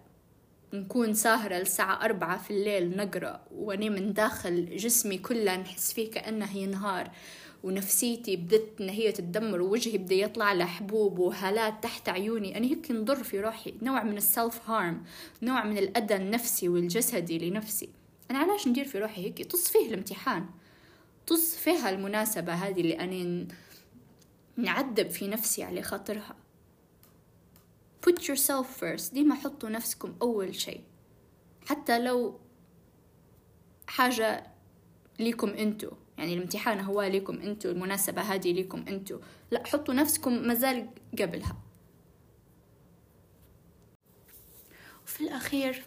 نكون 0.73 1.15
ساهرة 1.15 1.57
الساعة 1.57 2.05
أربعة 2.05 2.39
في 2.39 2.51
الليل 2.51 2.97
نقرأ 2.97 3.45
وأني 3.55 3.91
من 3.91 4.13
داخل 4.13 4.77
جسمي 4.77 5.19
كله 5.19 5.57
نحس 5.57 5.93
فيه 5.93 6.11
كأنه 6.11 6.57
ينهار. 6.57 7.11
ونفسيتي 7.63 8.37
بدت 8.37 8.81
إن 8.81 8.89
هي 8.89 9.13
تتدمر 9.13 9.63
ووجهي 9.63 9.99
بدا 9.99 10.15
يطلع 10.15 10.53
له 10.53 10.65
حبوب 10.65 11.19
وهالات 11.19 11.83
تحت 11.83 12.09
عيوني. 12.09 12.57
أنا 12.59 12.67
هيك 12.67 12.91
نضر 12.91 13.23
في 13.23 13.41
روحي. 13.41 13.75
نوع 13.83 14.03
من 14.03 14.17
السلف 14.17 14.71
هارم 14.71 15.05
نوع 15.43 15.65
من 15.65 15.79
الأذى 15.79 16.17
النفسي 16.17 16.69
والجسدي 16.69 17.51
لنفسي. 17.51 17.89
أنا 18.31 18.39
علاش 18.39 18.69
ندير 18.69 18.85
في 18.85 18.99
روحي 18.99 19.25
هيك؟ 19.25 19.51
طص 19.51 19.69
فيه 19.69 19.89
الامتحان. 19.89 20.47
طص 21.27 21.57
فيها 21.57 21.91
المناسبة 21.91 22.55
هذه 22.55 22.81
اللي 22.81 23.01
أنا 23.01 23.47
نعذب 24.57 25.11
في 25.11 25.29
نفسي 25.29 25.63
على 25.63 25.83
خاطرها. 25.83 26.37
Put 28.07 28.23
yourself 28.23 28.67
first. 28.81 29.15
ديما 29.15 29.35
حطوا 29.35 29.69
نفسكم 29.69 30.15
أول 30.23 30.55
شيء. 30.55 30.81
حتى 31.67 31.99
لو 31.99 32.41
حاجة 33.87 34.47
ليكم 35.19 35.49
أنتو. 35.49 35.91
يعني 36.23 36.35
الامتحان 36.35 36.81
هو 36.81 37.03
ليكم 37.03 37.41
انتو 37.41 37.71
المناسبة 37.71 38.23
هذه 38.23 38.53
ليكم 38.53 38.85
انتو. 38.89 39.19
لا 39.51 39.67
حطوا 39.67 39.95
نفسكم 39.95 40.33
مازال 40.33 40.89
قبلها. 41.19 41.57
وفي 45.07 45.21
الأخير 45.21 45.85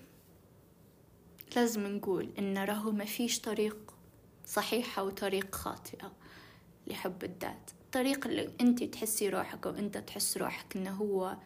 لازم 1.56 1.88
نقول 1.88 2.30
إن 2.40 2.58
راهو 2.58 2.92
ما 2.92 3.06
فيش 3.06 3.40
طريق 3.40 3.78
صحيحة 4.46 5.04
وطريق 5.04 5.56
خاطئة 5.56 6.12
لحب 6.88 7.24
الذات. 7.24 7.72
الطريق 7.82 8.28
اللي 8.28 8.50
أنت 8.62 8.84
تحسي 8.84 9.30
روحك 9.30 9.68
أو 9.68 9.74
أنت 9.74 9.98
تحس 9.98 10.38
روحك 10.38 10.76
إنه 10.78 10.92
هو 10.92 11.38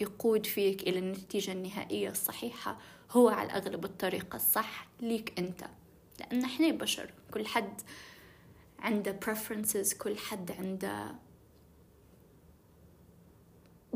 يقود 0.00 0.46
فيك 0.46 0.82
إلى 0.82 0.98
النتيجة 0.98 1.52
النهائية 1.52 2.10
الصحيحة 2.10 2.78
هو 3.10 3.28
على 3.28 3.46
الأغلب 3.46 3.84
الطريقة 3.84 4.36
الصح 4.36 4.88
ليك 5.00 5.38
أنت. 5.38 5.77
لأن 6.20 6.44
إحنا 6.44 6.70
بشر 6.70 7.10
كل 7.34 7.46
حد 7.46 7.80
عنده 8.78 9.20
preferences 9.24 9.96
كل 9.96 10.18
حد 10.18 10.52
عنده 10.52 11.14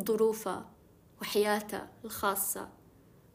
ظروفه 0.01 0.65
وحياته 1.21 1.83
الخاصة. 2.05 2.69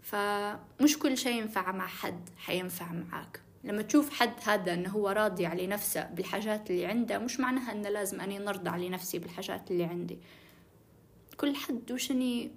فمش 0.02 1.00
كل 1.00 1.18
شيء 1.18 1.42
ينفع 1.42 1.72
مع 1.72 1.88
حد 1.88 2.30
حينفع 2.38 2.92
معاك. 2.92 3.42
لما 3.64 3.82
تشوف 3.82 4.10
حد 4.10 4.34
هذا 4.44 4.74
إنه 4.74 4.90
هو 4.90 5.10
راضي 5.10 5.46
على 5.46 5.68
نفسه 5.68 6.04
بالحاجات 6.04 6.72
اللي 6.72 6.86
عنده 6.86 7.20
مش 7.20 7.40
معناها 7.40 7.72
إنه 7.72 7.90
لازم 7.90 8.22
أني 8.22 8.38
نرضى 8.38 8.70
على 8.70 8.90
نفسي 8.90 9.20
بالحاجات 9.20 9.72
اللي 9.72 9.84
عندي. 9.84 10.20
كل 11.38 11.56
حد 11.56 11.92
وشني 11.92 12.52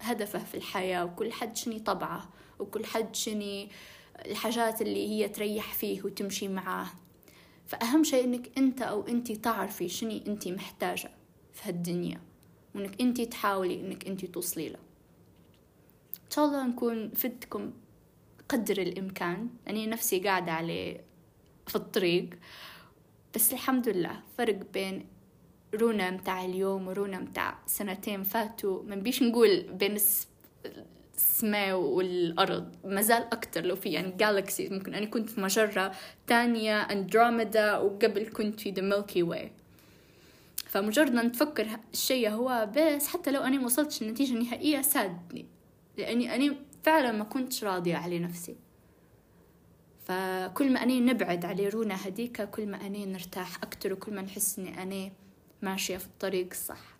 هدفه 0.00 0.38
في 0.38 0.56
الحياة 0.56 1.04
وكل 1.04 1.32
حد 1.32 1.56
شني 1.56 1.80
طبعه 1.80 2.28
وكل 2.58 2.84
حد 2.86 3.16
شني 3.16 3.70
الحاجات 4.26 4.82
اللي 4.82 5.08
هي 5.08 5.28
تريح 5.28 5.74
فيه 5.74 6.02
وتمشي 6.02 6.48
معاه. 6.48 6.86
فأهم 7.66 8.04
شيء 8.04 8.24
إنك 8.24 8.58
أنت 8.58 8.82
أو 8.82 9.08
أنت 9.08 9.32
تعرفي 9.32 9.88
شني 9.88 10.26
أنت 10.26 10.48
محتاجة 10.48 11.10
في 11.52 11.68
هالدنيا 11.68 12.20
وإنك 12.74 13.00
أنت 13.00 13.20
تحاولي 13.20 13.80
إنك 13.80 14.06
أنت 14.06 14.24
توصلي 14.24 14.68
له. 14.68 14.78
إن 16.24 16.30
شاء 16.30 16.44
الله 16.44 16.66
نكون 16.66 17.10
فدتكم 17.10 17.72
قدر 18.48 18.82
الإمكان 18.82 19.48
أني 19.68 19.86
نفسي 19.86 20.20
قاعدة 20.20 20.52
عليه 20.52 21.04
في 21.66 21.76
الطريق. 21.76 22.30
بس 23.34 23.52
الحمد 23.52 23.88
لله 23.88 24.20
فرق 24.38 24.60
بين 24.72 25.06
رونا 25.74 26.10
متاع 26.10 26.44
اليوم 26.44 26.88
ورونا 26.88 27.18
متاع 27.18 27.58
سنتين 27.66 28.22
فاتوا. 28.22 28.82
ما 28.82 28.96
بيش 28.96 29.22
نقول 29.22 29.62
بين 29.62 29.96
السماء 31.16 31.74
والأرض. 31.74 32.76
مازال 32.84 33.22
أكتر 33.22 33.64
لو 33.64 33.76
في 33.76 33.88
يعني 33.88 34.14
galaxy 34.18 34.68
ممكن 34.68 34.94
أنا 34.94 35.06
كنت 35.06 35.30
في 35.30 35.40
مجرة 35.40 35.92
تانية 36.26 36.80
أندروميدا 36.80 37.78
وقبل 37.78 38.28
كنت 38.28 38.60
في 38.60 38.70
the 38.70 38.82
Milky 38.82 39.22
Way 39.22 39.52
فمجرد 40.66 41.12
ما 41.12 41.22
نتفكر 41.22 41.66
الشيء 41.92 42.30
هو 42.30 42.68
بس 42.76 43.06
حتى 43.06 43.30
لو 43.30 43.40
أنا 43.40 43.58
ما 43.58 43.64
وصلتش 43.64 44.02
النتيجة 44.02 44.34
النهائية 44.34 44.82
سادني. 44.82 45.46
لأني 45.98 46.34
أنا 46.34 46.56
فعلا 46.82 47.12
ما 47.12 47.24
كنتش 47.24 47.64
راضية 47.64 47.96
على 47.96 48.18
نفسي. 48.18 48.56
فكل 50.04 50.72
ما 50.72 50.82
أني 50.82 51.00
نبعد 51.00 51.44
على 51.44 51.68
رونا 51.68 52.08
هديك 52.08 52.42
كل 52.42 52.66
ما 52.66 52.86
أني 52.86 53.06
نرتاح 53.06 53.62
أكتر 53.62 53.92
وكل 53.92 54.14
ما 54.14 54.22
نحس 54.22 54.58
أني 54.58 54.82
أنا 54.82 55.10
ماشية 55.62 55.96
في 55.96 56.06
الطريق 56.06 56.48
الصح. 56.50 56.93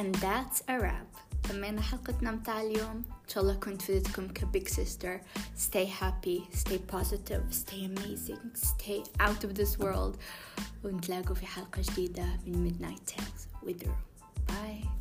And 0.00 0.14
that's 0.14 0.62
a 0.68 0.78
wrap 0.80 1.06
تمينا 1.48 1.80
حلقتنا 1.80 2.30
متاع 2.30 2.60
اليوم 2.60 2.96
إن 2.96 3.28
شاء 3.28 3.42
الله 3.42 3.54
كنت 3.54 3.82
فدتكم 3.82 4.28
كبيج 4.28 4.68
سيستر 4.68 5.20
stay 5.58 5.86
happy 6.02 6.56
stay 6.58 6.78
positive 6.94 7.42
stay 7.50 7.84
amazing 7.84 8.50
stay 8.54 9.02
out 9.20 9.44
of 9.44 9.54
this 9.54 9.78
world 9.78 10.16
ونتلاقوا 10.84 11.34
في 11.34 11.46
حلقة 11.46 11.82
جديدة 11.82 12.26
من 12.46 12.70
Midnight 12.70 13.12
Tales 13.12 13.66
with 13.66 13.86
Ru. 13.86 13.92
Bye 14.48 14.99